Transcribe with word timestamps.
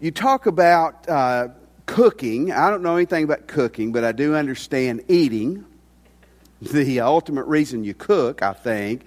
You 0.00 0.12
talk 0.12 0.46
about 0.46 1.08
uh, 1.08 1.48
cooking. 1.86 2.52
I 2.52 2.70
don't 2.70 2.84
know 2.84 2.94
anything 2.94 3.24
about 3.24 3.48
cooking, 3.48 3.90
but 3.90 4.04
I 4.04 4.12
do 4.12 4.36
understand 4.36 5.02
eating. 5.08 5.64
The 6.60 7.00
ultimate 7.00 7.46
reason 7.46 7.82
you 7.82 7.94
cook, 7.94 8.40
I 8.42 8.52
think. 8.52 9.06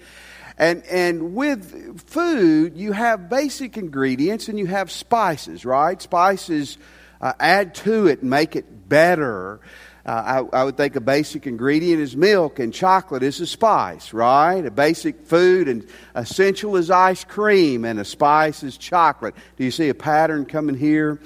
And, 0.58 0.84
and 0.86 1.34
with 1.34 2.02
food, 2.02 2.76
you 2.76 2.92
have 2.92 3.30
basic 3.30 3.78
ingredients 3.78 4.50
and 4.50 4.60
you 4.60 4.68
have 4.68 4.92
spices, 4.92 5.66
right? 5.66 6.02
Spices 6.02 6.78
uh, 7.22 7.34
add 7.40 7.76
to 7.76 8.08
it 8.08 8.22
make 8.22 8.58
it 8.58 8.90
better. 8.90 9.62
Uh, 10.06 10.44
I, 10.54 10.62
I, 10.62 10.64
would 10.64 10.78
think 10.78 10.96
a 10.96 11.02
basic 11.02 11.46
ingredient 11.46 12.02
is 12.02 12.18
milk, 12.18 12.58
and 12.58 12.74
chocolate 12.74 13.22
is 13.22 13.40
a 13.40 13.46
spice, 13.46 14.14
right? 14.14 14.66
A 14.66 14.72
basic 14.72 15.26
food 15.26 15.68
and 15.68 15.88
essential 16.16 16.76
is 16.76 16.90
ice 16.90 17.24
cream, 17.24 17.86
and 17.86 18.00
a 18.00 18.06
spice 18.06 18.64
is 18.64 18.78
chocolate. 18.78 19.36
Do 19.58 19.64
you 19.64 19.72
see 19.72 19.90
a 19.90 19.94
pattern 19.94 20.46
coming 20.46 20.76
here? 20.76 21.22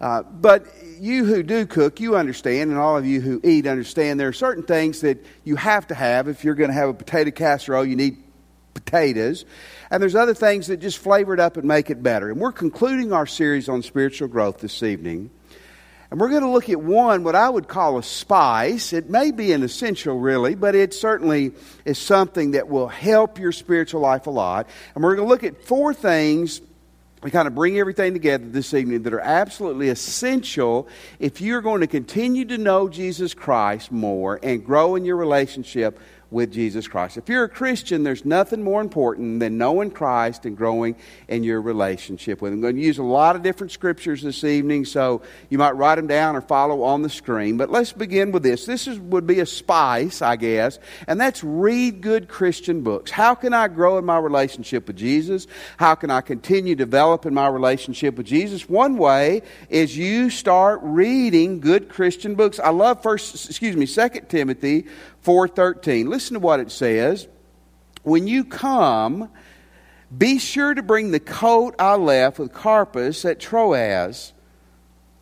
Uh, 0.00 0.22
but 0.22 0.66
you 1.00 1.24
who 1.24 1.42
do 1.42 1.66
cook, 1.66 2.00
you 2.00 2.16
understand, 2.16 2.70
and 2.70 2.78
all 2.78 2.96
of 2.96 3.06
you 3.06 3.20
who 3.20 3.40
eat 3.42 3.66
understand 3.66 4.20
there 4.20 4.28
are 4.28 4.32
certain 4.32 4.64
things 4.64 5.00
that 5.00 5.24
you 5.44 5.56
have 5.56 5.86
to 5.88 5.94
have. 5.94 6.28
If 6.28 6.44
you're 6.44 6.54
going 6.54 6.70
to 6.70 6.74
have 6.74 6.88
a 6.88 6.94
potato 6.94 7.30
casserole, 7.32 7.84
you 7.84 7.96
need 7.96 8.22
potatoes. 8.74 9.44
And 9.90 10.02
there's 10.02 10.14
other 10.14 10.34
things 10.34 10.68
that 10.68 10.78
just 10.78 10.98
flavor 10.98 11.34
it 11.34 11.40
up 11.40 11.56
and 11.56 11.66
make 11.66 11.90
it 11.90 12.02
better. 12.02 12.30
And 12.30 12.40
we're 12.40 12.52
concluding 12.52 13.12
our 13.12 13.26
series 13.26 13.68
on 13.68 13.82
spiritual 13.82 14.28
growth 14.28 14.58
this 14.58 14.82
evening. 14.82 15.30
And 16.12 16.20
we're 16.20 16.28
going 16.28 16.42
to 16.42 16.50
look 16.50 16.68
at 16.68 16.78
one, 16.78 17.24
what 17.24 17.34
I 17.34 17.48
would 17.48 17.68
call 17.68 17.96
a 17.96 18.02
spice. 18.02 18.92
It 18.92 19.08
may 19.08 19.30
be 19.30 19.52
an 19.52 19.62
essential, 19.62 20.18
really, 20.18 20.54
but 20.54 20.74
it 20.74 20.92
certainly 20.92 21.52
is 21.86 21.96
something 21.96 22.50
that 22.50 22.68
will 22.68 22.88
help 22.88 23.38
your 23.38 23.50
spiritual 23.50 24.02
life 24.02 24.26
a 24.26 24.30
lot. 24.30 24.68
And 24.94 25.02
we're 25.02 25.16
going 25.16 25.26
to 25.26 25.30
look 25.30 25.42
at 25.42 25.64
four 25.64 25.94
things 25.94 26.60
We 27.22 27.30
kind 27.30 27.46
of 27.46 27.54
bring 27.54 27.78
everything 27.78 28.14
together 28.14 28.44
this 28.44 28.74
evening 28.74 29.04
that 29.04 29.14
are 29.14 29.20
absolutely 29.20 29.90
essential 29.90 30.88
if 31.20 31.40
you're 31.40 31.60
going 31.60 31.80
to 31.82 31.86
continue 31.86 32.44
to 32.46 32.58
know 32.58 32.88
Jesus 32.88 33.32
Christ 33.32 33.92
more 33.92 34.40
and 34.42 34.64
grow 34.64 34.96
in 34.96 35.04
your 35.04 35.16
relationship 35.16 36.00
with 36.32 36.50
Jesus 36.50 36.88
Christ. 36.88 37.18
If 37.18 37.28
you're 37.28 37.44
a 37.44 37.48
Christian, 37.48 38.02
there's 38.02 38.24
nothing 38.24 38.62
more 38.62 38.80
important 38.80 39.40
than 39.40 39.58
knowing 39.58 39.90
Christ 39.90 40.46
and 40.46 40.56
growing 40.56 40.96
in 41.28 41.44
your 41.44 41.60
relationship 41.60 42.40
with 42.40 42.52
Him. 42.52 42.58
I'm 42.58 42.62
going 42.62 42.76
to 42.76 42.82
use 42.82 42.98
a 42.98 43.02
lot 43.02 43.36
of 43.36 43.42
different 43.42 43.70
scriptures 43.70 44.22
this 44.22 44.42
evening, 44.42 44.84
so 44.84 45.22
you 45.50 45.58
might 45.58 45.72
write 45.72 45.96
them 45.96 46.06
down 46.06 46.34
or 46.34 46.40
follow 46.40 46.82
on 46.82 47.02
the 47.02 47.10
screen. 47.10 47.56
But 47.56 47.70
let's 47.70 47.92
begin 47.92 48.32
with 48.32 48.42
this. 48.42 48.64
This 48.64 48.88
is, 48.88 48.98
would 48.98 49.26
be 49.26 49.40
a 49.40 49.46
spice, 49.46 50.22
I 50.22 50.36
guess, 50.36 50.78
and 51.06 51.20
that's 51.20 51.44
read 51.44 52.00
good 52.00 52.28
Christian 52.28 52.82
books. 52.82 53.10
How 53.10 53.34
can 53.34 53.52
I 53.52 53.68
grow 53.68 53.98
in 53.98 54.04
my 54.04 54.18
relationship 54.18 54.86
with 54.86 54.96
Jesus? 54.96 55.46
How 55.76 55.94
can 55.94 56.10
I 56.10 56.22
continue 56.22 56.74
to 56.74 56.84
develop 56.84 57.26
in 57.26 57.34
my 57.34 57.48
relationship 57.48 58.16
with 58.16 58.26
Jesus? 58.26 58.68
One 58.68 58.96
way 58.96 59.42
is 59.68 59.96
you 59.96 60.30
start 60.30 60.80
reading 60.82 61.60
good 61.60 61.88
Christian 61.88 62.34
books. 62.34 62.58
I 62.58 62.70
love 62.70 63.02
first, 63.02 63.46
excuse 63.46 63.76
me, 63.76 63.86
Second 63.86 64.28
Timothy 64.28 64.86
4:13. 65.24 66.08
Listen 66.08 66.34
to 66.34 66.40
what 66.40 66.60
it 66.60 66.70
says. 66.70 67.28
When 68.02 68.26
you 68.26 68.44
come, 68.44 69.30
be 70.16 70.38
sure 70.38 70.74
to 70.74 70.82
bring 70.82 71.10
the 71.10 71.20
coat 71.20 71.74
I 71.78 71.94
left 71.94 72.38
with 72.38 72.52
Carpus 72.52 73.24
at 73.24 73.40
Troas. 73.40 74.32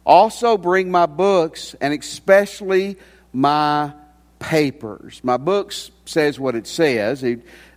Also 0.05 0.57
bring 0.57 0.91
my 0.91 1.07
books 1.07 1.75
and 1.81 1.93
especially 1.93 2.97
my 3.33 3.93
papers. 4.39 5.21
My 5.23 5.37
books 5.37 5.91
says 6.07 6.41
what 6.41 6.57
it 6.57 6.67
says. 6.67 7.25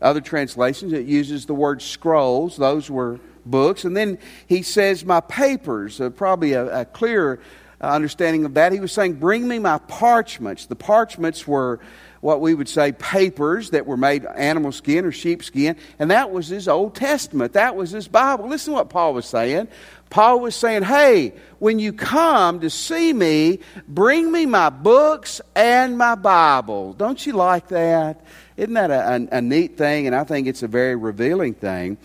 Other 0.01 0.21
translations 0.21 0.93
it 0.93 1.05
uses 1.05 1.45
the 1.45 1.53
word 1.53 1.81
scrolls. 1.81 2.57
Those 2.57 2.89
were 2.89 3.19
books. 3.45 3.85
And 3.85 3.95
then 3.95 4.17
he 4.47 4.61
says 4.63 5.05
my 5.05 5.19
papers. 5.19 6.01
Uh, 6.01 6.09
probably 6.09 6.53
a, 6.53 6.81
a 6.81 6.85
clearer 6.85 7.39
understanding 7.81 8.45
of 8.45 8.53
that. 8.55 8.71
He 8.71 8.79
was 8.79 8.91
saying, 8.91 9.15
Bring 9.15 9.47
me 9.47 9.59
my 9.59 9.77
parchments. 9.77 10.65
The 10.65 10.75
parchments 10.75 11.47
were 11.47 11.79
what 12.23 12.39
we 12.39 12.53
would 12.53 12.69
say 12.69 12.93
papers 12.93 13.71
that 13.71 13.85
were 13.85 13.97
made 13.97 14.25
animal 14.25 14.71
skin 14.71 15.03
or 15.03 15.11
sheep 15.11 15.43
skin, 15.43 15.75
and 15.99 16.09
that 16.09 16.31
was 16.31 16.47
his 16.47 16.69
Old 16.69 16.95
Testament. 16.95 17.51
That 17.53 17.75
was 17.75 17.91
his 17.91 18.07
Bible. 18.07 18.47
Listen 18.47 18.71
to 18.71 18.77
what 18.77 18.89
Paul 18.89 19.13
was 19.13 19.25
saying. 19.25 19.67
Paul 20.09 20.39
was 20.39 20.55
saying, 20.55 20.83
Hey, 20.83 21.33
when 21.59 21.79
you 21.79 21.91
come 21.91 22.61
to 22.61 22.69
see 22.69 23.11
me, 23.11 23.59
bring 23.89 24.31
me 24.31 24.45
my 24.45 24.69
books 24.69 25.41
and 25.53 25.97
my 25.97 26.15
Bible. 26.15 26.93
Don't 26.93 27.25
you 27.25 27.33
like 27.33 27.67
that? 27.67 28.21
Isn't 28.55 28.75
that 28.75 28.89
a, 28.89 29.15
a, 29.15 29.37
a 29.39 29.41
neat 29.41 29.77
thing? 29.77 30.07
And 30.07 30.15
I 30.15 30.23
think 30.23 30.47
it's 30.47 30.63
a 30.63 30.67
very 30.67 30.95
revealing 30.95 31.55
thing 31.55 31.97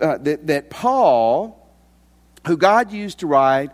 uh, 0.00 0.18
that, 0.18 0.46
that 0.46 0.70
Paul, 0.70 1.68
who 2.46 2.56
God 2.56 2.92
used 2.92 3.18
to 3.18 3.26
write 3.26 3.70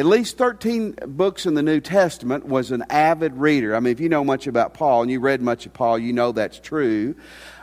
at 0.00 0.06
least 0.06 0.38
13 0.38 0.94
books 1.08 1.44
in 1.44 1.52
the 1.52 1.62
New 1.62 1.78
Testament, 1.78 2.46
was 2.46 2.70
an 2.70 2.84
avid 2.88 3.34
reader. 3.34 3.76
I 3.76 3.80
mean, 3.80 3.92
if 3.92 4.00
you 4.00 4.08
know 4.08 4.24
much 4.24 4.46
about 4.46 4.72
Paul 4.72 5.02
and 5.02 5.10
you 5.10 5.20
read 5.20 5.42
much 5.42 5.66
of 5.66 5.74
Paul, 5.74 5.98
you 5.98 6.14
know 6.14 6.32
that's 6.32 6.58
true. 6.58 7.14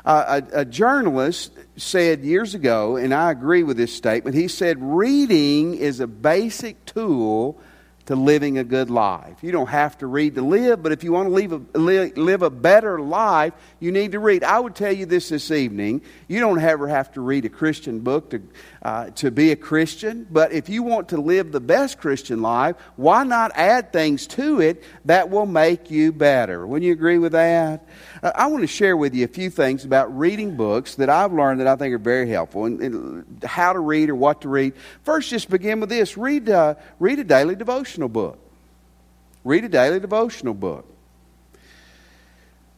Uh, 0.05 0.41
a, 0.53 0.59
a 0.59 0.65
journalist 0.65 1.51
said 1.77 2.23
years 2.23 2.53
ago, 2.53 2.95
and 2.95 3.11
I 3.11 3.31
agree 3.31 3.63
with 3.63 3.75
this 3.75 3.91
statement, 3.91 4.35
he 4.35 4.47
said, 4.47 4.77
Reading 4.79 5.73
is 5.77 5.99
a 5.99 6.05
basic 6.05 6.85
tool 6.85 7.59
to 8.07 8.15
living 8.15 8.57
a 8.57 8.63
good 8.63 8.89
life. 8.89 9.37
You 9.41 9.51
don't 9.51 9.67
have 9.67 9.97
to 9.97 10.07
read 10.07 10.35
to 10.35 10.41
live, 10.41 10.81
but 10.81 10.93
if 10.93 11.03
you 11.03 11.11
want 11.11 11.27
to 11.35 11.67
a, 11.75 11.79
live 11.79 12.41
a 12.41 12.49
better 12.49 13.01
life, 13.01 13.53
you 13.81 13.91
need 13.91 14.13
to 14.13 14.19
read. 14.19 14.45
I 14.45 14.59
would 14.59 14.75
tell 14.75 14.93
you 14.93 15.05
this 15.05 15.27
this 15.27 15.51
evening. 15.51 16.01
You 16.29 16.39
don't 16.39 16.61
ever 16.61 16.87
have 16.87 17.11
to 17.13 17.21
read 17.21 17.43
a 17.43 17.49
Christian 17.49 17.99
book 17.99 18.29
to, 18.29 18.41
uh, 18.87 19.09
to 19.09 19.29
be 19.29 19.51
a 19.51 19.55
Christian, 19.57 20.25
but 20.31 20.53
if 20.53 20.69
you 20.69 20.81
want 20.81 21.09
to 21.09 21.19
live 21.19 21.51
the 21.51 21.59
best 21.59 21.99
Christian 21.99 22.41
life, 22.41 22.77
why 22.95 23.25
not 23.25 23.51
add 23.53 23.91
things 23.91 24.25
to 24.27 24.61
it 24.61 24.81
that 25.03 25.29
will 25.29 25.45
make 25.45 25.91
you 25.91 26.13
better? 26.13 26.65
Wouldn't 26.65 26.85
you 26.85 26.93
agree 26.93 27.17
with 27.17 27.33
that? 27.33 27.85
Uh, 28.23 28.31
I 28.33 28.47
want 28.47 28.63
to 28.63 28.67
share 28.67 28.95
with 28.95 29.13
you 29.13 29.25
a 29.25 29.27
few 29.27 29.49
things 29.49 29.83
about 29.83 30.17
reading 30.17 30.55
books 30.55 30.95
that 30.95 31.09
I've 31.09 31.33
learned 31.33 31.59
that 31.59 31.67
I 31.67 31.75
think 31.75 31.93
are 31.95 31.97
very 31.97 32.29
helpful 32.29 32.63
and, 32.63 32.79
and 32.79 33.43
how 33.43 33.73
to 33.73 33.79
read 33.79 34.09
or 34.09 34.15
what 34.15 34.39
to 34.43 34.47
read. 34.47 34.73
First, 35.03 35.31
just 35.31 35.49
begin 35.49 35.81
with 35.81 35.89
this 35.89 36.15
read, 36.15 36.49
uh, 36.49 36.75
read 36.97 37.19
a 37.19 37.25
daily 37.25 37.57
devotional 37.57 38.07
book. 38.07 38.39
Read 39.43 39.65
a 39.65 39.69
daily 39.69 39.99
devotional 39.99 40.53
book. 40.53 40.85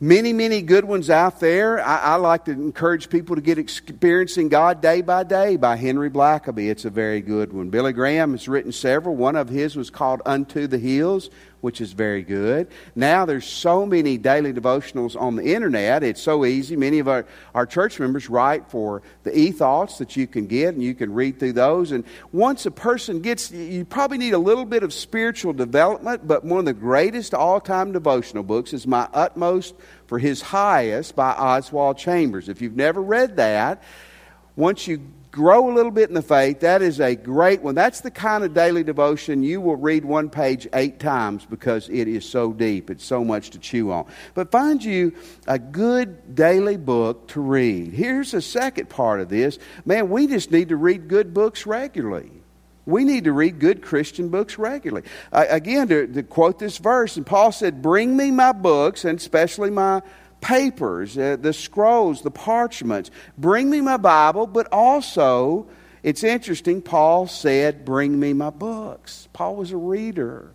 Many, 0.02 0.32
many 0.32 0.62
good 0.62 0.86
ones 0.86 1.10
out 1.10 1.42
there. 1.42 1.86
I, 1.86 1.98
I, 1.98 2.16
like 2.16 2.46
to 2.46 2.52
encourage 2.52 3.10
people 3.10 3.36
to 3.36 3.42
get 3.42 3.58
experiencing 3.58 4.48
God 4.48 4.82
day 4.82 5.02
by 5.02 5.24
day 5.24 5.58
by 5.58 5.76
Henry 5.76 6.10
Blackaby. 6.10 6.70
It's 6.70 6.86
a 6.86 6.90
very 6.90 7.20
good 7.20 7.52
one. 7.52 7.70
Billy 7.70 7.92
Graham 7.92 8.32
has 8.32 8.48
written 8.48 8.72
several. 8.72 9.18
One 9.18 9.36
of 9.36 9.50
his 9.50 9.76
was 9.76 9.90
called 9.90 10.22
Unto 10.26 10.68
the 10.68 10.78
Hills 10.78 11.30
which 11.62 11.82
is 11.82 11.92
very 11.92 12.22
good. 12.22 12.68
Now 12.96 13.26
there's 13.26 13.46
so 13.46 13.86
many 13.86 14.18
daily 14.18 14.54
devotionals 14.54 15.20
on 15.20 15.36
the 15.36 15.54
internet. 15.54 16.04
It's 16.04 16.22
so 16.22 16.46
easy. 16.46 16.76
Many 16.76 17.00
of 17.00 17.08
our, 17.08 17.26
our 17.54 17.66
church 17.66 18.00
members 18.00 18.30
write 18.30 18.70
for 18.70 19.02
the 19.24 19.38
e-thoughts 19.38 19.98
that 19.98 20.16
you 20.16 20.28
can 20.28 20.48
get 20.48 20.74
and 20.74 20.84
you 20.84 20.96
can 20.96 21.14
read 21.14 21.40
through 21.40 21.54
those. 21.54 21.92
And 21.92 22.04
once 22.32 22.66
a 22.66 22.72
person 22.72 23.22
gets, 23.22 23.52
you 23.52 23.86
probably 23.86 24.18
need 24.18 24.34
a 24.34 24.40
little 24.40 24.66
bit 24.66 24.84
of 24.84 24.94
spiritual 24.94 25.54
development, 25.54 26.28
but 26.28 26.44
one 26.44 26.60
of 26.60 26.66
the 26.66 26.74
greatest 26.74 27.34
all-time 27.34 27.92
devotional 27.92 28.44
books 28.44 28.74
is 28.74 28.88
My 28.88 29.10
Utmost 29.14 29.76
for 30.08 30.20
His 30.20 30.42
Highest 30.42 31.16
by 31.16 31.32
Oswald 31.32 31.98
Chambers. 31.98 32.50
If 32.50 32.62
you've 32.62 32.76
never 32.76 33.02
read 33.02 33.36
that, 33.38 33.84
once 34.56 34.88
you 34.88 35.02
grow 35.32 35.72
a 35.72 35.74
little 35.74 35.92
bit 35.92 36.10
in 36.10 36.16
the 36.16 36.22
faith, 36.22 36.62
that 36.62 36.82
is 36.82 37.00
a 37.00 37.16
great 37.16 37.62
one. 37.62 37.76
That's 37.76 38.02
the 38.02 38.12
kind 38.12 38.44
of 38.44 38.54
daily 38.54 38.84
devotion 38.84 39.44
you 39.44 39.62
will 39.62 39.76
read 39.76 40.04
one 40.04 40.30
page 40.30 40.68
eight 40.74 41.00
times 41.00 41.46
because 41.46 41.88
it 41.90 42.08
is 42.08 42.28
so 42.28 42.52
deep. 42.52 42.90
It's 42.90 43.04
so 43.06 43.24
much 43.24 43.52
to 43.52 43.60
chew 43.60 43.92
on. 43.92 44.06
But 44.34 44.52
find 44.52 44.84
you 44.84 45.14
a 45.48 45.60
good 45.60 46.36
daily 46.36 46.78
book 46.78 47.28
to 47.30 47.42
read. 47.42 47.94
Here's 47.94 48.32
the 48.32 48.42
second 48.42 48.90
part 48.90 49.22
of 49.22 49.30
this. 49.30 49.60
Man, 49.86 50.10
we 50.10 50.28
just 50.28 50.52
need 50.52 50.70
to 50.70 50.78
read 50.78 51.08
good 51.08 51.34
books 51.34 51.66
regularly. 51.66 52.32
We 52.86 53.04
need 53.04 53.26
to 53.26 53.32
read 53.32 53.60
good 53.60 53.84
Christian 53.84 54.30
books 54.30 54.58
regularly. 54.58 55.08
Uh, 55.32 55.46
again, 55.50 55.90
to, 55.90 56.08
to 56.08 56.24
quote 56.24 56.58
this 56.58 56.80
verse, 56.80 57.18
and 57.18 57.26
Paul 57.26 57.52
said, 57.52 57.84
Bring 57.84 58.18
me 58.18 58.32
my 58.32 58.52
books, 58.52 59.06
and 59.06 59.20
especially 59.20 59.70
my 59.70 60.02
papers, 60.42 61.18
uh, 61.18 61.38
the 61.40 61.54
scrolls, 61.54 62.22
the 62.22 62.32
parchments. 62.32 63.12
Bring 63.38 63.70
me 63.70 63.82
my 63.82 63.98
Bible, 63.98 64.48
but 64.48 64.68
also, 64.72 65.68
it's 66.04 66.24
interesting, 66.24 66.82
Paul 66.82 67.28
said, 67.28 67.86
Bring 67.86 68.20
me 68.20 68.34
my 68.34 68.50
books. 68.50 69.28
Paul 69.34 69.56
was 69.56 69.72
a 69.72 69.78
reader. 69.78 70.52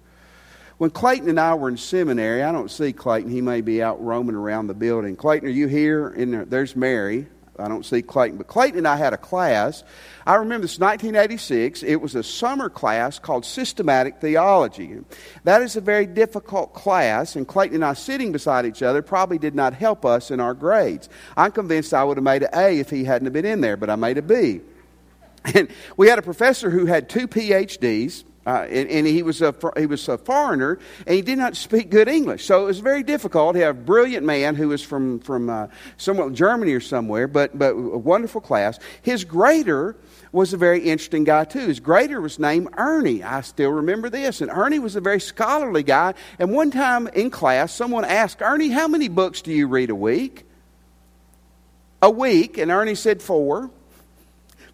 When 0.78 0.90
Clayton 0.90 1.28
and 1.28 1.38
I 1.38 1.54
were 1.54 1.68
in 1.68 1.76
seminary, 1.76 2.42
I 2.42 2.50
don't 2.50 2.70
see 2.70 2.92
Clayton. 2.92 3.30
He 3.30 3.40
may 3.40 3.60
be 3.60 3.82
out 3.82 4.02
roaming 4.02 4.34
around 4.34 4.66
the 4.66 4.74
building. 4.74 5.14
Clayton, 5.14 5.48
are 5.48 5.52
you 5.52 5.68
here? 5.68 6.08
In 6.08 6.32
there? 6.32 6.44
There's 6.44 6.74
Mary. 6.74 7.28
I 7.58 7.68
don't 7.68 7.86
see 7.86 8.02
Clayton, 8.02 8.38
but 8.38 8.48
Clayton 8.48 8.78
and 8.78 8.88
I 8.88 8.96
had 8.96 9.12
a 9.12 9.16
class. 9.16 9.84
I 10.26 10.34
remember 10.36 10.62
this 10.62 10.78
1986. 10.78 11.82
It 11.82 11.96
was 11.96 12.14
a 12.14 12.22
summer 12.22 12.68
class 12.68 13.18
called 13.18 13.44
Systematic 13.44 14.20
Theology. 14.20 14.98
That 15.44 15.62
is 15.62 15.76
a 15.76 15.80
very 15.80 16.06
difficult 16.06 16.74
class, 16.74 17.36
and 17.36 17.46
Clayton 17.46 17.76
and 17.76 17.84
I 17.84 17.94
sitting 17.94 18.32
beside 18.32 18.66
each 18.66 18.82
other 18.82 19.02
probably 19.02 19.38
did 19.38 19.54
not 19.54 19.74
help 19.74 20.04
us 20.04 20.30
in 20.30 20.40
our 20.40 20.54
grades. 20.54 21.08
I'm 21.36 21.52
convinced 21.52 21.94
I 21.94 22.02
would 22.02 22.16
have 22.16 22.24
made 22.24 22.42
an 22.42 22.50
A 22.54 22.78
if 22.80 22.90
he 22.90 23.04
hadn't 23.04 23.32
been 23.32 23.44
in 23.44 23.60
there, 23.60 23.76
but 23.76 23.90
I 23.90 23.96
made 23.96 24.18
a 24.18 24.22
B. 24.22 24.60
And 25.54 25.68
we 25.98 26.08
had 26.08 26.18
a 26.18 26.22
professor 26.22 26.70
who 26.70 26.86
had 26.86 27.10
two 27.10 27.28
PhDs. 27.28 28.24
Uh, 28.46 28.66
and, 28.68 28.90
and, 28.90 29.06
he 29.06 29.22
was 29.22 29.40
a 29.40 29.54
he 29.76 29.86
was 29.86 30.06
a 30.06 30.18
foreigner, 30.18 30.78
and 31.06 31.16
he 31.16 31.22
did 31.22 31.38
not 31.38 31.56
speak 31.56 31.88
good 31.88 32.08
English, 32.08 32.44
so 32.44 32.64
it 32.64 32.66
was 32.66 32.78
very 32.78 33.02
difficult. 33.02 33.56
He 33.56 33.62
had 33.62 33.70
a 33.70 33.74
brilliant 33.74 34.26
man 34.26 34.54
who 34.54 34.68
was 34.68 34.82
from 34.82 35.18
from 35.20 35.48
uh, 35.48 35.68
somewhere 35.96 36.28
Germany 36.28 36.72
or 36.74 36.80
somewhere, 36.80 37.26
but 37.26 37.58
but 37.58 37.70
a 37.70 37.98
wonderful 37.98 38.42
class. 38.42 38.78
His 39.00 39.24
grader 39.24 39.96
was 40.30 40.52
a 40.52 40.58
very 40.58 40.80
interesting 40.80 41.24
guy 41.24 41.44
too. 41.44 41.66
His 41.66 41.80
grader 41.80 42.20
was 42.20 42.38
named 42.38 42.68
Ernie. 42.76 43.22
I 43.22 43.40
still 43.40 43.70
remember 43.70 44.10
this, 44.10 44.42
and 44.42 44.50
Ernie 44.50 44.78
was 44.78 44.94
a 44.94 45.00
very 45.00 45.20
scholarly 45.20 45.82
guy. 45.82 46.12
And 46.38 46.52
one 46.52 46.70
time 46.70 47.06
in 47.08 47.30
class, 47.30 47.72
someone 47.72 48.04
asked 48.04 48.42
Ernie, 48.42 48.68
"How 48.68 48.88
many 48.88 49.08
books 49.08 49.40
do 49.40 49.52
you 49.52 49.66
read 49.68 49.88
a 49.88 49.94
week?" 49.94 50.44
A 52.02 52.10
week, 52.10 52.58
and 52.58 52.70
Ernie 52.70 52.94
said 52.94 53.22
four 53.22 53.70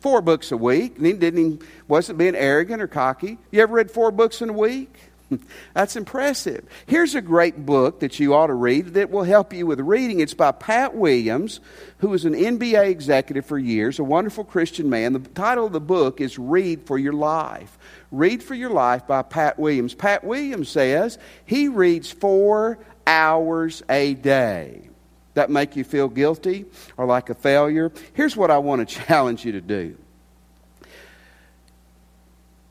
four 0.01 0.21
books 0.21 0.51
a 0.51 0.57
week. 0.57 0.97
And 0.97 1.07
he 1.07 1.13
didn't 1.13 1.63
wasn't 1.89 2.19
being 2.19 2.35
arrogant 2.35 2.83
or 2.83 2.89
cocky. 2.89 3.39
You 3.51 3.63
ever 3.63 3.75
read 3.75 3.91
four 3.91 4.11
books 4.11 4.43
in 4.43 4.51
a 4.51 4.55
week? 4.55 5.11
That's 5.75 5.97
impressive. 5.97 6.65
Here's 6.87 7.15
a 7.15 7.21
great 7.21 7.65
book 7.65 8.01
that 8.01 8.19
you 8.19 8.35
ought 8.35 8.49
to 8.49 8.55
read 8.55 8.95
that 8.95 9.11
will 9.11 9.25
help 9.25 9.53
you 9.53 9.67
with 9.67 9.81
reading. 9.81 10.21
It's 10.21 10.35
by 10.35 10.53
Pat 10.53 10.95
Williams, 10.95 11.61
who 11.99 12.09
was 12.09 12.25
an 12.25 12.35
NBA 12.35 12.89
executive 12.89 13.47
for 13.47 13.59
years, 13.59 13.99
a 13.99 14.05
wonderful 14.05 14.45
Christian 14.45 14.91
man. 14.91 15.13
The 15.13 15.21
title 15.21 15.67
of 15.67 15.73
the 15.73 15.81
book 15.81 16.21
is 16.21 16.39
Read 16.39 16.87
for 16.87 16.99
Your 16.99 17.13
Life. 17.13 17.79
Read 18.11 18.43
for 18.43 18.55
Your 18.55 18.71
Life 18.71 19.07
by 19.07 19.23
Pat 19.23 19.59
Williams. 19.59 19.95
Pat 19.95 20.25
Williams 20.25 20.69
says 20.69 21.19
he 21.45 21.69
reads 21.69 22.11
four 22.11 22.79
hours 23.07 23.83
a 23.89 24.15
day 24.15 24.90
that 25.35 25.51
make 25.51 25.77
you 25.77 25.85
feel 25.85 26.09
guilty 26.09 26.67
or 26.97 27.07
like 27.07 27.31
a 27.31 27.35
failure, 27.35 27.93
here's 28.15 28.37
what 28.37 28.51
I 28.51 28.59
want 28.59 28.87
to 28.89 28.95
challenge 29.07 29.45
you 29.45 29.53
to 29.53 29.61
do. 29.61 29.97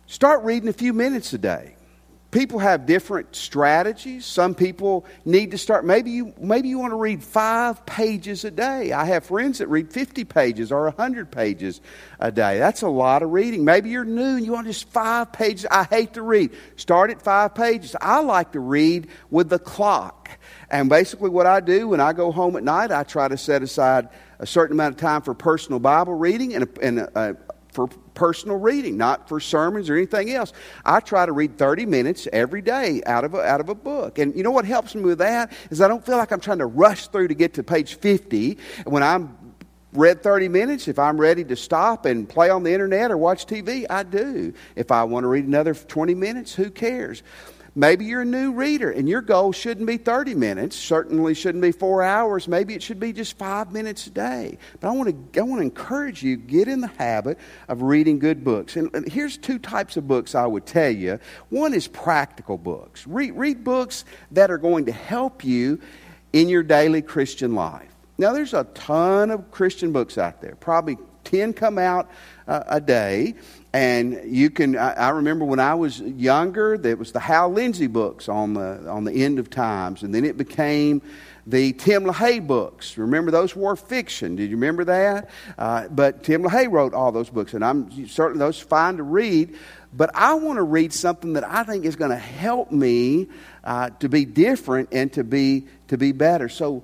Start 0.07 0.43
reading 0.43 0.69
a 0.69 0.73
few 0.73 0.91
minutes 0.91 1.33
a 1.33 1.37
day. 1.37 1.75
People 2.31 2.59
have 2.59 2.85
different 2.85 3.35
strategies. 3.35 4.23
Some 4.23 4.53
people 4.53 5.05
need 5.25 5.51
to 5.51 5.57
start. 5.57 5.83
Maybe 5.83 6.11
you, 6.11 6.33
maybe 6.39 6.69
you 6.69 6.77
want 6.77 6.91
to 6.91 6.97
read 6.97 7.23
five 7.23 7.83
pages 7.87 8.45
a 8.45 8.51
day. 8.51 8.91
I 8.91 9.05
have 9.05 9.25
friends 9.25 9.57
that 9.59 9.67
read 9.67 9.91
50 9.91 10.25
pages 10.25 10.71
or 10.71 10.83
100 10.83 11.31
pages 11.31 11.81
a 12.19 12.31
day. 12.31 12.59
That's 12.59 12.83
a 12.83 12.87
lot 12.87 13.23
of 13.23 13.31
reading. 13.31 13.65
Maybe 13.65 13.89
you're 13.89 14.05
new 14.05 14.37
and 14.37 14.45
you 14.45 14.51
want 14.51 14.67
just 14.67 14.89
five 14.89 15.31
pages. 15.31 15.65
I 15.71 15.85
hate 15.85 16.13
to 16.13 16.21
read. 16.21 16.51
Start 16.75 17.09
at 17.09 17.19
five 17.23 17.55
pages. 17.55 17.95
I 17.99 18.19
like 18.19 18.51
to 18.51 18.59
read 18.59 19.07
with 19.31 19.49
the 19.49 19.59
clock. 19.59 20.29
And 20.71 20.89
basically, 20.89 21.29
what 21.29 21.45
I 21.45 21.59
do 21.59 21.89
when 21.89 21.99
I 21.99 22.13
go 22.13 22.31
home 22.31 22.55
at 22.55 22.63
night, 22.63 22.91
I 22.91 23.03
try 23.03 23.27
to 23.27 23.37
set 23.37 23.63
aside 23.63 24.09
a 24.39 24.45
certain 24.45 24.75
amount 24.75 24.95
of 24.95 25.01
time 25.01 25.21
for 25.21 25.33
personal 25.33 25.79
Bible 25.79 26.13
reading 26.13 26.55
and, 26.55 26.63
a, 26.63 26.85
and 26.85 26.99
a, 26.99 27.19
a, 27.19 27.35
for 27.71 27.87
personal 28.13 28.57
reading, 28.57 28.97
not 28.97 29.27
for 29.27 29.39
sermons 29.39 29.89
or 29.89 29.95
anything 29.95 30.31
else. 30.31 30.53
I 30.85 30.99
try 30.99 31.25
to 31.25 31.31
read 31.31 31.57
30 31.57 31.85
minutes 31.85 32.27
every 32.31 32.61
day 32.61 33.01
out 33.05 33.23
of 33.23 33.33
a, 33.33 33.41
out 33.41 33.61
of 33.61 33.69
a 33.69 33.75
book. 33.75 34.19
And 34.19 34.35
you 34.35 34.43
know 34.43 34.51
what 34.51 34.65
helps 34.65 34.93
me 34.93 35.01
with 35.01 35.19
that 35.19 35.51
is 35.71 35.81
I 35.81 35.87
don't 35.87 36.05
feel 36.05 36.17
like 36.17 36.31
I'm 36.31 36.39
trying 36.39 36.59
to 36.59 36.65
rush 36.65 37.07
through 37.07 37.29
to 37.29 37.35
get 37.35 37.55
to 37.55 37.63
page 37.63 37.95
50. 37.95 38.57
When 38.85 39.01
I'm 39.01 39.37
read 39.93 40.21
30 40.21 40.49
minutes, 40.49 40.87
if 40.87 40.99
I'm 40.99 41.19
ready 41.19 41.43
to 41.45 41.55
stop 41.55 42.05
and 42.05 42.29
play 42.29 42.49
on 42.49 42.63
the 42.63 42.71
internet 42.71 43.11
or 43.11 43.17
watch 43.17 43.45
TV, 43.45 43.85
I 43.89 44.03
do. 44.03 44.53
If 44.75 44.91
I 44.91 45.03
want 45.03 45.23
to 45.23 45.27
read 45.27 45.45
another 45.45 45.73
20 45.73 46.13
minutes, 46.13 46.53
who 46.53 46.69
cares? 46.69 47.23
Maybe 47.79 48.03
you're 48.03 48.23
a 48.23 48.25
new 48.25 48.51
reader 48.51 48.91
and 48.91 49.07
your 49.07 49.21
goal 49.21 49.53
shouldn't 49.53 49.87
be 49.87 49.95
30 49.95 50.35
minutes, 50.35 50.75
certainly 50.75 51.33
shouldn't 51.33 51.61
be 51.61 51.71
four 51.71 52.03
hours. 52.03 52.45
Maybe 52.45 52.73
it 52.73 52.83
should 52.83 52.99
be 52.99 53.13
just 53.13 53.37
five 53.37 53.71
minutes 53.71 54.05
a 54.07 54.09
day. 54.09 54.57
But 54.81 54.89
I 54.89 54.91
want 54.91 55.33
to, 55.33 55.39
I 55.39 55.43
want 55.43 55.59
to 55.61 55.63
encourage 55.63 56.21
you, 56.21 56.35
get 56.35 56.67
in 56.67 56.81
the 56.81 56.89
habit 56.89 57.37
of 57.69 57.81
reading 57.81 58.19
good 58.19 58.43
books. 58.43 58.75
And 58.75 59.09
here's 59.09 59.37
two 59.37 59.59
types 59.59 59.95
of 59.95 60.09
books 60.09 60.35
I 60.35 60.45
would 60.45 60.65
tell 60.65 60.91
you. 60.91 61.21
One 61.51 61.73
is 61.73 61.87
practical 61.87 62.57
books. 62.57 63.07
Read, 63.07 63.31
read 63.31 63.63
books 63.63 64.03
that 64.31 64.51
are 64.51 64.57
going 64.57 64.87
to 64.87 64.91
help 64.91 65.45
you 65.45 65.79
in 66.33 66.49
your 66.49 66.63
daily 66.63 67.01
Christian 67.01 67.55
life. 67.55 67.95
Now, 68.17 68.33
there's 68.33 68.53
a 68.53 68.65
ton 68.73 69.31
of 69.31 69.51
Christian 69.51 69.93
books 69.93 70.17
out 70.17 70.41
there, 70.41 70.55
probably 70.55 70.97
10 71.23 71.53
come 71.53 71.77
out 71.77 72.09
uh, 72.45 72.63
a 72.67 72.81
day. 72.81 73.35
And 73.71 74.21
you 74.25 74.49
can, 74.49 74.75
I, 74.75 74.93
I, 74.93 75.09
remember 75.09 75.45
when 75.45 75.59
I 75.59 75.75
was 75.75 76.01
younger, 76.01 76.75
there 76.75 76.95
was 76.95 77.11
the 77.11 77.19
Hal 77.19 77.49
Lindsey 77.49 77.85
books 77.85 78.27
on 78.27 78.55
the, 78.55 78.89
on 78.89 79.03
the 79.03 79.23
end 79.23 79.37
of 79.37 79.51
times. 79.51 80.01
And 80.01 80.13
then 80.13 80.25
it 80.25 80.37
became 80.37 81.03
the 81.45 81.73
Tim 81.73 82.03
LaHaye 82.03 82.45
books. 82.45 82.97
Remember 82.97 83.29
those 83.29 83.55
were 83.55 83.75
fiction. 83.75 84.35
Did 84.35 84.49
you 84.49 84.55
remember 84.55 84.85
that? 84.85 85.29
Uh, 85.55 85.87
but 85.87 86.23
Tim 86.23 86.41
LaHaye 86.43 86.71
wrote 86.71 86.95
all 86.95 87.11
those 87.11 87.29
books. 87.29 87.53
And 87.53 87.63
I'm 87.63 88.07
certainly 88.07 88.39
those 88.39 88.59
fine 88.59 88.97
to 88.97 89.03
read. 89.03 89.55
But 89.93 90.11
I 90.15 90.33
want 90.33 90.57
to 90.57 90.63
read 90.63 90.91
something 90.91 91.33
that 91.33 91.43
I 91.43 91.63
think 91.63 91.85
is 91.85 91.95
going 91.95 92.11
to 92.11 92.17
help 92.17 92.71
me 92.71 93.27
uh, 93.63 93.91
to 93.99 94.09
be 94.09 94.25
different 94.25 94.89
and 94.91 95.13
to 95.13 95.23
be, 95.23 95.67
to 95.89 95.97
be 95.97 96.11
better. 96.11 96.49
So 96.49 96.83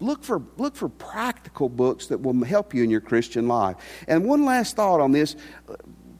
look 0.00 0.24
for, 0.24 0.42
look 0.56 0.76
for 0.76 0.88
practical 0.88 1.68
books 1.68 2.08
that 2.08 2.18
will 2.18 2.44
help 2.44 2.74
you 2.74 2.82
in 2.82 2.90
your 2.90 3.00
Christian 3.00 3.48
life. 3.48 3.76
And 4.08 4.24
one 4.24 4.44
last 4.44 4.76
thought 4.76 5.00
on 5.00 5.12
this 5.12 5.36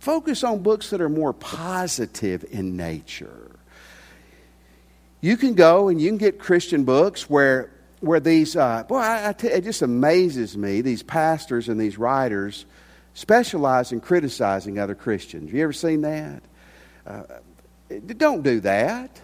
Focus 0.06 0.44
on 0.44 0.62
books 0.62 0.90
that 0.90 1.00
are 1.00 1.08
more 1.08 1.32
positive 1.32 2.44
in 2.52 2.76
nature. 2.76 3.50
You 5.20 5.36
can 5.36 5.54
go 5.54 5.88
and 5.88 6.00
you 6.00 6.08
can 6.10 6.16
get 6.16 6.38
Christian 6.38 6.84
books 6.84 7.28
where, 7.28 7.72
where 7.98 8.20
these, 8.20 8.54
uh, 8.54 8.84
boy, 8.84 8.98
I, 8.98 9.30
I 9.30 9.32
t- 9.32 9.48
it 9.48 9.64
just 9.64 9.82
amazes 9.82 10.56
me, 10.56 10.80
these 10.80 11.02
pastors 11.02 11.68
and 11.68 11.80
these 11.80 11.98
writers 11.98 12.66
specialize 13.14 13.90
in 13.90 14.00
criticizing 14.00 14.78
other 14.78 14.94
Christians. 14.94 15.52
You 15.52 15.64
ever 15.64 15.72
seen 15.72 16.02
that? 16.02 16.40
Uh, 17.04 17.22
don't 18.16 18.44
do 18.44 18.60
that. 18.60 19.20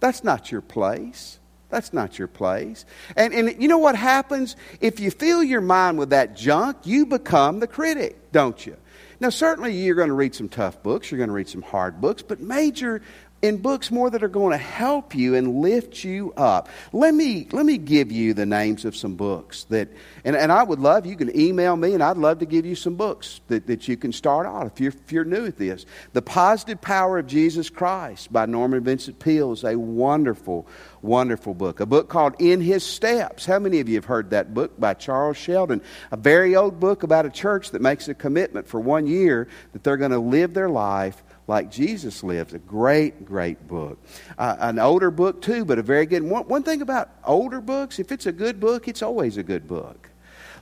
That's 0.00 0.24
not 0.24 0.50
your 0.50 0.60
place. 0.60 1.38
That's 1.70 1.92
not 1.92 2.18
your 2.18 2.26
place. 2.26 2.84
And, 3.14 3.32
and 3.32 3.62
you 3.62 3.68
know 3.68 3.78
what 3.78 3.94
happens? 3.94 4.56
If 4.80 4.98
you 4.98 5.12
fill 5.12 5.44
your 5.44 5.60
mind 5.60 5.98
with 5.98 6.10
that 6.10 6.34
junk, 6.34 6.78
you 6.82 7.06
become 7.06 7.60
the 7.60 7.68
critic, 7.68 8.32
don't 8.32 8.66
you? 8.66 8.76
Now, 9.20 9.30
certainly 9.30 9.74
you're 9.74 9.94
going 9.94 10.08
to 10.08 10.14
read 10.14 10.34
some 10.34 10.48
tough 10.48 10.82
books, 10.82 11.10
you're 11.10 11.18
going 11.18 11.28
to 11.28 11.34
read 11.34 11.48
some 11.48 11.62
hard 11.62 12.00
books, 12.00 12.22
but 12.22 12.40
major 12.40 13.02
in 13.42 13.58
books 13.58 13.90
more 13.90 14.08
that 14.10 14.22
are 14.22 14.28
going 14.28 14.52
to 14.52 14.64
help 14.64 15.14
you 15.14 15.34
and 15.34 15.60
lift 15.60 16.02
you 16.02 16.32
up. 16.36 16.68
Let 16.92 17.14
me, 17.14 17.46
let 17.52 17.66
me 17.66 17.76
give 17.76 18.10
you 18.10 18.32
the 18.32 18.46
names 18.46 18.84
of 18.84 18.96
some 18.96 19.14
books 19.14 19.64
that, 19.64 19.88
and, 20.24 20.34
and 20.34 20.50
I 20.50 20.62
would 20.62 20.80
love, 20.80 21.04
you 21.04 21.16
can 21.16 21.38
email 21.38 21.76
me 21.76 21.92
and 21.92 22.02
I'd 22.02 22.16
love 22.16 22.38
to 22.38 22.46
give 22.46 22.64
you 22.64 22.74
some 22.74 22.94
books 22.94 23.40
that, 23.48 23.66
that 23.66 23.88
you 23.88 23.96
can 23.96 24.12
start 24.12 24.46
out 24.46 24.66
if 24.66 24.80
you're, 24.80 24.92
if 24.92 25.12
you're 25.12 25.24
new 25.24 25.46
at 25.46 25.58
this. 25.58 25.84
The 26.14 26.22
Positive 26.22 26.80
Power 26.80 27.18
of 27.18 27.26
Jesus 27.26 27.68
Christ 27.68 28.32
by 28.32 28.46
Norman 28.46 28.82
Vincent 28.82 29.18
Peale 29.18 29.52
is 29.52 29.64
a 29.64 29.78
wonderful, 29.78 30.66
wonderful 31.02 31.52
book. 31.52 31.80
A 31.80 31.86
book 31.86 32.08
called 32.08 32.36
In 32.38 32.62
His 32.62 32.84
Steps. 32.84 33.44
How 33.44 33.58
many 33.58 33.80
of 33.80 33.88
you 33.88 33.96
have 33.96 34.06
heard 34.06 34.30
that 34.30 34.54
book 34.54 34.80
by 34.80 34.94
Charles 34.94 35.36
Sheldon? 35.36 35.82
A 36.10 36.16
very 36.16 36.56
old 36.56 36.80
book 36.80 37.02
about 37.02 37.26
a 37.26 37.30
church 37.30 37.70
that 37.72 37.82
makes 37.82 38.08
a 38.08 38.14
commitment 38.14 38.66
for 38.66 38.80
one 38.80 39.06
year 39.06 39.46
that 39.74 39.84
they're 39.84 39.98
going 39.98 40.10
to 40.10 40.18
live 40.18 40.54
their 40.54 40.70
life 40.70 41.22
like 41.46 41.70
Jesus 41.70 42.22
lives. 42.22 42.54
A 42.54 42.58
great, 42.58 43.24
great 43.24 43.66
book. 43.68 43.98
Uh, 44.36 44.56
an 44.58 44.78
older 44.78 45.10
book, 45.10 45.42
too, 45.42 45.64
but 45.64 45.78
a 45.78 45.82
very 45.82 46.06
good 46.06 46.22
one. 46.22 46.44
One 46.48 46.62
thing 46.62 46.82
about 46.82 47.10
older 47.24 47.60
books, 47.60 47.98
if 47.98 48.12
it's 48.12 48.26
a 48.26 48.32
good 48.32 48.60
book, 48.60 48.88
it's 48.88 49.02
always 49.02 49.36
a 49.36 49.42
good 49.42 49.66
book. 49.68 50.10